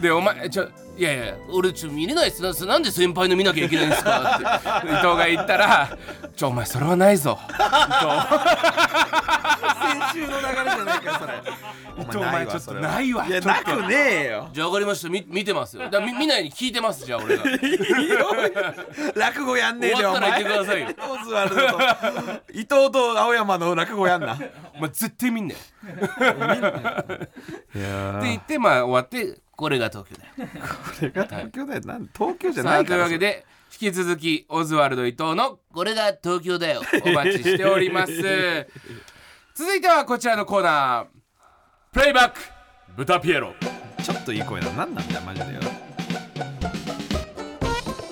[0.00, 2.42] でお前ちょいやいや俺ちょ見れないっす。
[2.42, 4.38] ななんで先輩の見なきゃいけないんですか？
[4.38, 4.88] って。
[4.88, 5.98] 伊藤が言ったら
[6.34, 7.54] ちょお前それはないぞ先
[10.14, 11.34] 週の流れじゃないかよそれ。
[11.98, 14.48] 伊藤お前ちょっとないわいやなくねえよ。
[14.52, 15.08] じゃあ分かりました。
[15.10, 15.90] み見てますよ。
[15.90, 17.44] だみ見ないに聞いてますじゃあ俺が。
[19.14, 20.88] 落語やんねえじゃんお終わったら前言ってくださいよ。
[21.20, 21.78] オズワルドと
[22.52, 24.38] 伊藤と青山の落語やんな。
[24.76, 25.56] お前絶対見んね
[27.74, 30.32] いやって言ってまあ終わってこれが東京だよ。
[30.36, 31.80] これが東京だよ。
[31.84, 36.82] なん東京じゃさあというわけで引き続きオズワルド伊藤のこれが東京だよ。
[37.04, 38.12] お待ちしております。
[39.54, 41.06] 続いてはこちらのコーナー
[41.92, 42.40] プレイバック
[42.96, 43.54] 豚ピエロ。
[44.02, 45.60] ちょっといい声だ何なんだよマジでよ。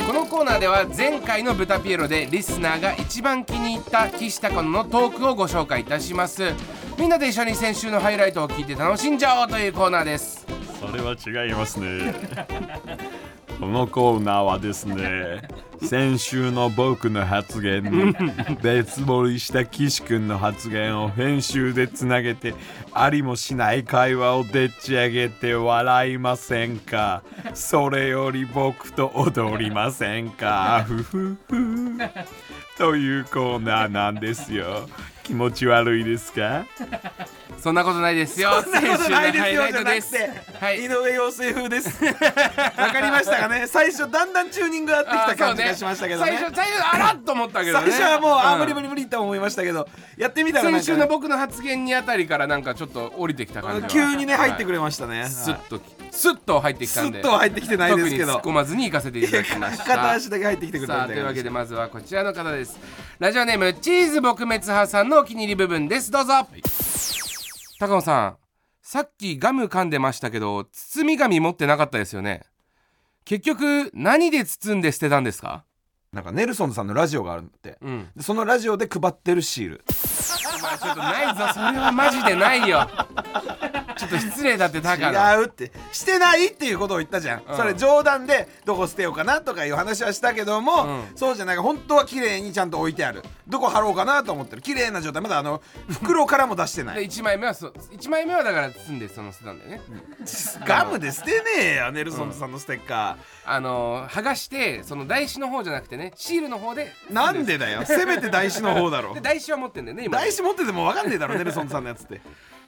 [0.06, 6.52] このコーナーでは前回の豚ピエロでリスナーが一番気に入った岸高野のトークをご紹介いたします
[6.98, 10.46] みんなで一緒に先週のハイライトを聞いて楽しんじゃおうというコーナーです
[10.80, 11.14] それは
[11.46, 12.14] 違いますね。
[13.60, 15.42] このコーナーはですね
[15.80, 18.14] 先週の僕の発言に
[18.62, 22.52] 別盛りした岸君の発言を編集でつなげて
[22.92, 27.22] ありもしない会話をでっち上げて笑いませんか？
[27.54, 30.84] それより僕と踊りませんか？
[30.86, 31.98] ふふふ。
[32.76, 34.88] というコーナーなんですよ
[35.24, 36.66] 気持ち悪いですか？
[37.58, 38.62] そんなことないですよ。
[38.62, 40.14] そんなことないですよじゃなく先週のハイライトです。
[40.60, 40.76] はい。
[40.76, 42.04] て井上陽水風です。
[42.04, 43.66] わかりましたかね？
[43.68, 46.32] 最初だんだんチューニング合ってきた感じがしましたけどね。
[46.36, 47.90] 最初最初あらっと思ったけどね。
[47.90, 49.88] 最初はもう、あん無理無理無理って思いましたけど。
[50.18, 53.88] やってみたら先週の僕の発言にあたりからなんかちょっと降りてきた感じは。
[53.88, 57.20] 急にね入ってくれれましたね、スッとスッと入ってきスたんで。
[57.20, 58.26] ッとは入ってきてないですけど。
[58.26, 59.84] 特に突っ込まずに行かせていただきました。
[59.94, 62.78] 片足だけ入ってきてくれたというわけでまずはこちらの方です
[63.18, 66.10] ラジオネームチーズ撲滅派さんのお気に入り部分です。
[66.10, 66.32] どうぞ、
[67.78, 68.36] 高野さん
[68.82, 72.42] さっきガム噛んでましたけど包み紙持ってなかったですよね。
[73.24, 75.64] 結局何で包んで捨てたんですか？
[76.12, 77.78] なんかネルソンさんのラジオがあるんだって。
[77.80, 78.08] うん。
[78.16, 79.84] でそのラジオで配ってるシール。
[80.58, 81.52] お前ちょっとないぞ。
[81.54, 82.88] それはマジでないよ
[83.94, 85.72] ちょっと失礼だって高野違うって。
[85.92, 87.56] してないっていうことを言ったじゃん、うん。
[87.56, 91.02] それ冗談でどこ捨てようかなとかいう話はしたけども、うん。
[91.16, 93.22] そうじゃない本当は綺麗にちゃんと置いてある。
[93.48, 94.62] どこ貼ろうかなと思ってる。
[94.62, 95.22] 綺麗な状態。
[95.22, 99.80] まだあの袋からも出してなでい1枚目はそう1枚目はだから包んでその捨てたんだよね
[100.66, 103.16] ガムで捨てねえよネルソンさんのステッカ
[103.46, 106.92] あのー剥がしてその台紙の方じゃなくてねシールの方で。
[107.10, 107.82] ー、なんでだよ。
[107.84, 109.14] せめて台紙の方だろ。
[109.14, 112.20] で台紙は持ってんだよね今台紙持ってても分かんねえだろネルソンさんのやつって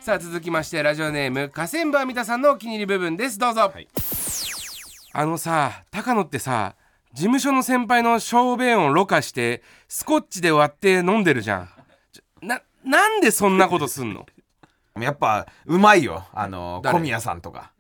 [0.07, 3.41] さあ続きましてラジオネーム河川部アミタさんのお気に入り部分です。
[3.41, 3.73] どうぞ、
[5.13, 6.77] あのさ高野ってさ
[7.13, 11.69] 事務所の先輩の小便をろ過してスコッチで割って飲んでるじゃん。
[12.41, 14.27] ななんでそんなことすんの？
[14.97, 16.25] やっぱうまいよ。
[16.33, 16.99] あの誰？
[16.99, 17.73] 小宮さんとか。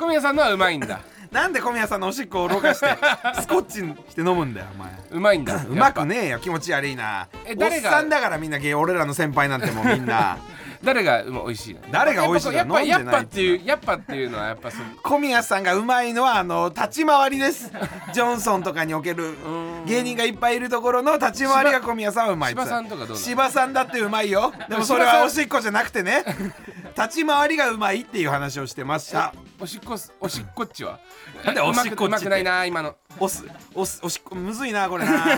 [0.00, 2.86] 小宮さんのはうまいんだなんで小宮さんのおしっこをろ過して
[3.40, 4.90] スコッチにして飲むんだよお前。
[5.10, 5.56] うまいんだ。
[5.68, 7.28] うまくねえよ気持ち悪いな。
[7.44, 7.90] え誰が？
[7.90, 10.38] おっさんだからみんな芸俺らの先輩なんてもうみんな。
[10.84, 11.80] 誰がうま美味しいの？
[11.90, 12.52] 誰が美味しいの？
[12.54, 14.84] やっぱ飲んでないやっぱっていうやっぱっていうのはやっぱその。
[15.02, 17.72] 小宮さんがうまいのはあの立ち回りです。
[18.12, 19.34] ジョンソンとかにおける
[19.86, 23.16] 芸人がいっぱいいるところの立ち回りが小宮さんはうまい芝さんとかどうなの？
[23.16, 24.52] 芝さんだってうまいよ。
[24.68, 26.24] でもそれはおしっこじゃなくてね。
[26.96, 31.00] 立ち回りがうまいっていう話をしてましたおしっこすおしっこっちは。
[31.44, 32.04] なんでおしっこっちって？
[32.04, 32.94] うまくうまくないな今の。
[33.18, 33.44] おす
[33.74, 35.10] おすおしっこむずいなこれな。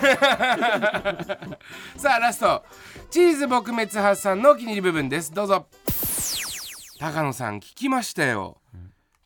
[1.96, 2.64] さあラスト。
[3.10, 5.32] チーズ撲滅派さんのお気に入り部分です。
[5.32, 5.66] どうぞ。
[6.98, 8.60] 高野さん聞きましたよ。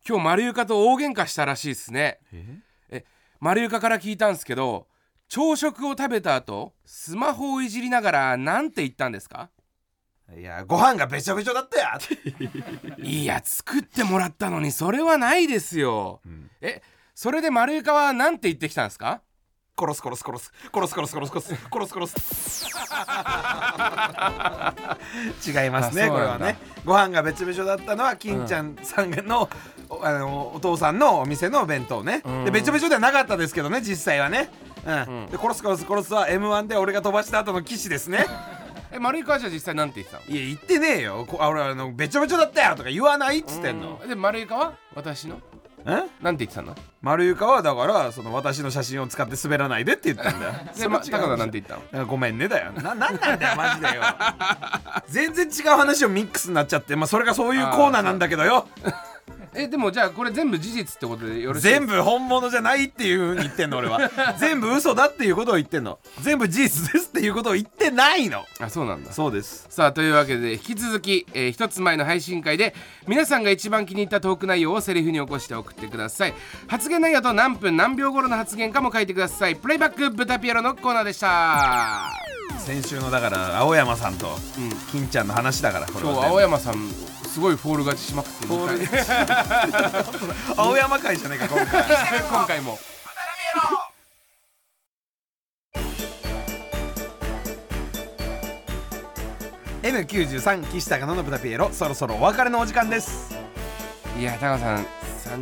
[0.09, 2.21] 今日丸床と大喧嘩したらしいですね。
[2.91, 3.05] え？
[3.41, 4.87] 丸床から聞いたんですけど
[5.29, 9.51] 朝食を食べた後スマホをいじりながらなんて言ったんですか？
[10.37, 11.89] いやご飯がべちょべちょだったよ
[12.99, 16.21] いや作ってもらったのにそれはないですよ、
[16.61, 16.83] え
[17.15, 19.21] それで丸床はなんて言ってきたんですか？
[19.77, 22.69] 殺す殺す殺す殺す殺す殺す殺す殺す殺
[25.43, 26.57] す違いますねこれはね。
[26.85, 29.49] ご飯がべちょべちょだったのは金ちゃんさんの,、
[29.89, 32.45] おあのお父さんのお店のお弁当ね、ん。
[32.45, 34.49] でべちょべちょではなかったですけどね実際はね。
[34.87, 38.27] うん、で殺す殺す殺すは m 1で俺が飛ばした後の騎士ですね
[38.95, 40.37] え丸井川じゃ実際なんて言ってたの？
[40.37, 41.25] いや言ってねえよ。
[41.27, 45.41] こあ俺あのべちょべちょだったよとか言わないっつってんの、で丸井川私の？
[45.87, 46.05] え？
[46.23, 46.77] なんて言ってたの？
[47.03, 50.53] 丸床はだからその私の写真を使って滑らないでって言ったんだよ。
[50.79, 52.07] で、ま、高田なんて言ったの？
[52.07, 52.73] ごめんねだよ。
[52.73, 54.03] ななんなんだよマジでよ。
[55.09, 58.69] 全然違う話をミックスになっちゃってまあそれがそういうコーナーなんだけどよ
[59.57, 64.11] えでもじゃあこれ全部事実ってことでよろしいです全部本物じゃないっていう風に言ってんの俺は。
[64.39, 65.99] 全部嘘だっていうことを言ってんの。
[66.23, 68.45] 全部事実ですっていうことを言ってないの。
[68.61, 69.13] あそうなんだ。
[69.13, 69.67] そうです。
[69.71, 72.75] さあというわけで引き続き、えー一つ前の配信会で
[73.07, 76.35] 皆さんが一番気に入ったトーク内容をセリフに起こして送ってください。
[76.67, 79.57] 発言内容と何分何秒頃の発言かも書いてください。
[79.57, 82.24] プレイバックブタピエロのコーナーでした
[82.59, 84.37] 先週のだから青山さんと
[84.91, 86.91] 金ちゃんの話だからこれ青山さん
[87.25, 88.79] すごいフォール勝ちしまくってフォール。
[88.79, 89.05] 二回
[90.57, 91.83] 青山会じゃねえか今回。
[92.23, 92.79] 今回も。
[99.83, 103.37] N93 岸高野の豚ピエロそろそろお別れのお時間です。
[104.19, 104.87] いや高野さん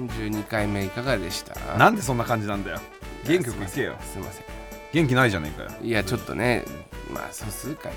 [0.09, 1.55] 32回目いかがでした？
[1.77, 2.81] なんでそんな感じなんだよ。
[3.25, 3.97] 元気よく行けよ。
[4.01, 4.45] すいません
[4.93, 5.71] 元気ないじゃねえかよ。
[5.83, 6.65] いやちょっとね
[7.13, 7.93] まあ素数回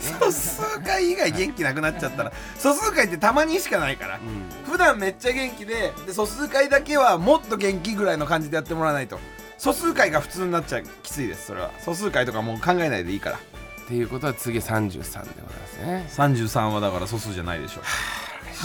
[0.00, 4.20] 素数回以外元気なくなっちゃったら素数回ってたまにしかないから、う
[4.68, 9.18] 普段めっちゃ元気でで素数回だけはもっと元気ぐらいの感じでやってもらわないと。
[9.58, 10.82] 素数回が普通になっちゃう。
[11.04, 11.70] きついですそれは。
[11.78, 13.36] 素数回とかもう考えないでいいから。
[13.36, 13.40] んっ
[13.86, 16.06] ていうことは次33でございますね。
[16.08, 17.80] 33はだから素数じゃないでしょ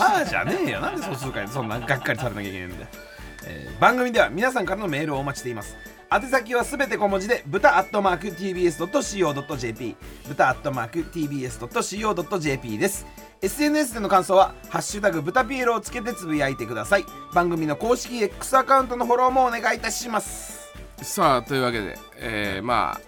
[0.01, 0.81] はあじゃねえよ。
[0.81, 2.87] なんで素数回でそんながっかりされなきゃいけないんだよ、
[3.45, 5.75] えー番組では皆さんからのメールをお待ちしています
[6.09, 9.95] 宛先はすべて小文字で豚アットマーク TBS.CO.JP
[10.29, 13.05] 豚アットマーク TBS.CO.JP です。
[13.41, 17.05] SNS での感想は「ハッシュタグ豚ピエロ」をつけてつぶやいてください。
[17.33, 20.73] 番組の公式 X アカウントのフォローもお願いいたします。
[21.01, 23.01] さあというわけで、えーまあ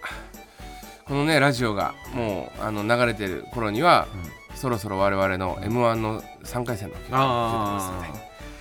[1.05, 4.07] このねラジオがもうあの流れてる頃には、
[4.53, 8.19] そろそろ我々の m 1の3回戦の結果が出てますので。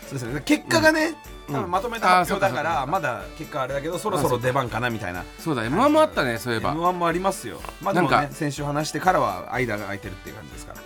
[0.09, 0.43] そうですね。
[0.47, 1.14] 結果がね、
[1.51, 5.24] 多分まとめた発表だからまだ結果あれだけどそろそろ出番かなみたいな。
[5.38, 6.74] そうだ m 1もあったねそういえば。
[6.74, 7.61] M1 もありますよ。
[7.80, 10.80] まあでもなんかね先週話してからは間が空いてるっていう感じですから。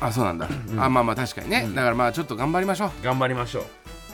[0.00, 2.90] あそうなんだ、あまあまあ確かにね、だからまあちょっと頑張りましょう。
[3.04, 3.64] 頑張りましょう。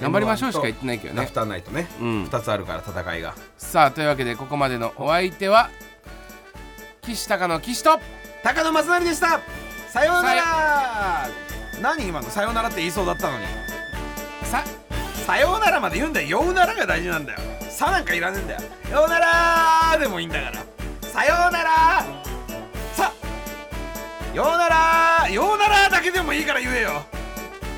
[0.03, 1.23] 頑張りましょうしか言ってないけどね。
[1.23, 2.25] ラフターナイトね、うん。
[2.25, 3.35] 2つあるから戦いが。
[3.57, 5.71] さあというわけでここまでのお相手は
[7.03, 7.99] 岸高の岸と
[8.45, 9.41] 高野正成でした。
[9.89, 11.29] さようなら。
[11.81, 12.29] 何今の？
[12.29, 13.47] さようならって言いそうだったのに。
[14.45, 14.63] さ
[15.31, 16.43] さようならまで言うんだよ。
[16.43, 17.39] ようならが大事なんだよ。
[17.69, 18.61] さなんかいらねえんだよ。
[18.91, 20.65] ようならでもいいんだから。
[21.09, 22.05] さようなら
[22.93, 23.13] さ
[24.35, 27.05] ようならようならだけでもいいから言えよ。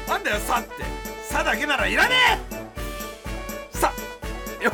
[0.08, 0.82] なんだよさって。
[1.28, 2.14] さだけならいらね
[3.74, 3.76] え。
[3.76, 3.92] さ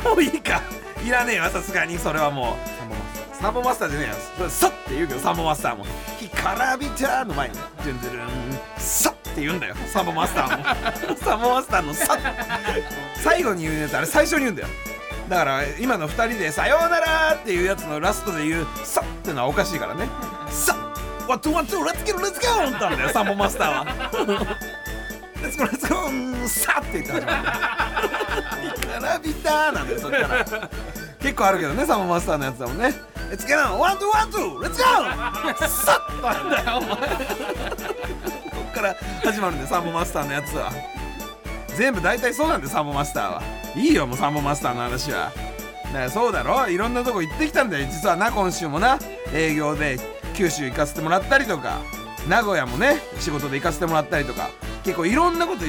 [0.01, 0.61] もういいか。
[1.05, 1.97] いらねえわさすがに。
[1.97, 3.35] それはもう。
[3.41, 4.05] サンボマスターじゃね
[4.39, 5.85] えよさって言うけどサンボマスターも
[6.19, 8.29] 「干からびた」の前に「ドゥンドゥルン
[8.77, 9.75] さ」って言うんだよ。
[9.91, 10.57] サンボマスター
[11.09, 11.15] も。
[11.23, 14.67] サンボマスターの「さ」最後に言うやつあれ最初に言うんだよ。
[15.29, 20.09] だから今の2人で「さようなら」っていうやつのラストで言う「さ」ってのはおかしいからね
[20.49, 20.75] 「さ」
[21.27, 23.85] one two one two let's go let's go ってなんだよサンボマスターは。
[25.41, 27.41] let's go let's go さって言って始まる。
[27.41, 27.55] んだよ
[28.75, 30.45] 干からびたなんだよそっから。
[31.21, 32.93] 結構あるけどねサンボマスターのやつだもんね。
[33.29, 36.89] レッツゲロワンツーワンツーレッツゴーさっなんだよお前。
[38.69, 40.71] ここから始まるんだよサンボマスターのやつは。
[41.75, 43.41] 全部大体そうなんだよサンボマスターは。
[43.75, 45.31] いいよもうサンボマスターの話は。
[45.85, 46.69] だからそうだろ？
[46.69, 47.87] いろんなとこ行ってきたんだよ。
[47.89, 48.99] 実はな今週もな。
[49.33, 49.97] 営業で
[50.35, 51.79] 九州行かせてもらったりとか。
[52.27, 54.49] 名古屋もね仕事で行かせてもらったりとか。
[54.83, 55.61] 結構いろんなこと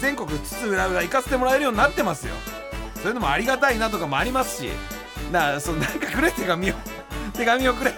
[0.00, 2.34] 全国津々浦々行かせてもらえるようになってますよ。
[2.96, 4.70] そういうのもありがたいなとかもありますし。
[5.32, 6.74] だからそのなんかくれ手紙を
[7.34, 7.92] 手紙をくれ、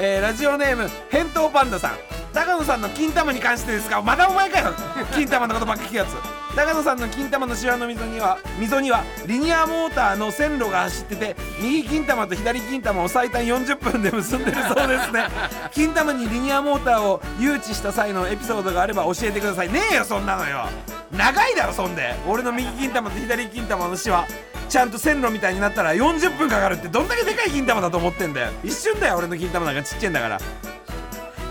[0.00, 2.17] えーラジオネーム返答パンダさん。
[2.38, 4.72] 高野さんの金玉に関してですがまだお前かよ。
[5.12, 6.14] 金玉のことばっか聞くやつ。
[6.54, 15.26] 高野さんの金玉のシワの溝には溝にはリニアモーターの線路が走ってて右金玉と左金玉を最短40分で結んでるそうですね。
[15.74, 19.72] 金玉にリニアモーターを誘致した際のエピソードがあれば教えてください。
[19.72, 20.66] ねえよそんなのよ。
[21.10, 22.14] 長いだろそんで。
[22.28, 24.28] 俺の右金玉と左金玉のシワ
[24.68, 28.52] ちゃんと線路みたいになったら40分かかるってどんだけでかい金玉だと思ってんだよ。
[28.62, 30.38] 一瞬だよ俺の金玉なんかちっちゃいんだから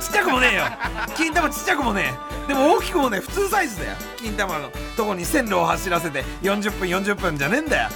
[0.08, 0.64] ちっちゃくもねえよ。
[1.16, 2.14] 金玉ちっちゃくもね
[2.46, 2.48] え。
[2.48, 3.20] でも大きくもねえ。
[3.20, 3.98] 普通サイズだよ。
[4.18, 4.72] 金玉の。
[4.96, 7.90] とこに線路を走らせて40分40分じゃねえんだよ。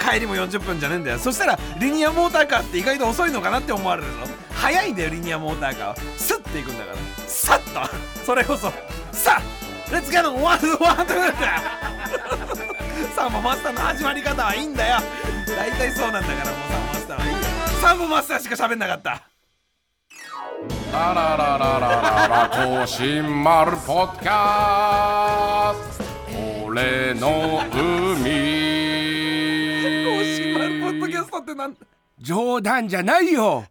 [0.00, 1.18] 帰りも40分じゃねえんだよ。
[1.18, 4.18] そしたらリニアモーターカーって意外と遅いのかなって思われるぞ。
[4.52, 5.96] 早いんだよリニアモーターカーは。
[6.16, 6.98] スッて行くんだから。
[7.28, 7.94] サッと。
[8.24, 8.72] それこそ。
[9.12, 9.42] さあ
[9.92, 10.80] レッツゲーのワンワンツー
[13.14, 14.96] サンボマスターの始まり方はいいんだよ。
[15.56, 17.38] 大体そうなんだからもうサンボマスターはいいよ。
[17.80, 19.33] サンボマスターしか喋んなかった。
[20.96, 26.04] あらららららら甲信丸ポッカースト
[26.66, 27.60] 俺の
[30.24, 31.74] シマルポッドキャストってなん
[32.24, 33.64] 冗談じゃないよ。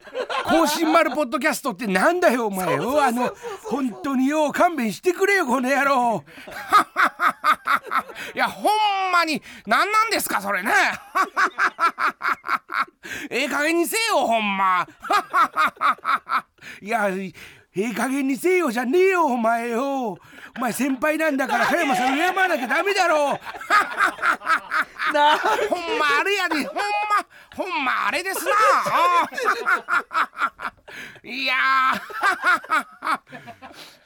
[0.46, 2.76] 甲信丸ポッドキャストってなんだよお前。
[2.76, 3.34] よあの
[3.64, 6.24] 本当によう勘弁してくれよこの野郎。
[8.36, 10.72] いやほんまに何なんですかそれね。
[13.30, 14.88] ええ加減にせよほんま。
[16.82, 17.10] いや
[17.76, 20.12] ええ加減にせよじゃねえよお前よ。
[20.12, 23.40] お前先輩なんだから加山さん敬わなきゃダメだろ。
[25.14, 26.84] なほんまあれやでほんま。
[27.56, 28.52] ほんまあれですな。
[31.30, 31.56] いや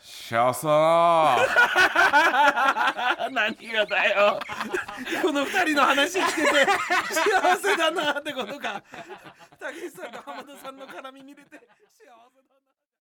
[0.02, 0.74] 幸せだ
[3.30, 4.40] な何がだよ。
[5.22, 6.66] この二人の話聞けて
[7.14, 8.82] 幸せだなってことか。
[9.60, 11.60] 武井さんと浜田さんの絡み見れて幸
[12.34, 12.37] せ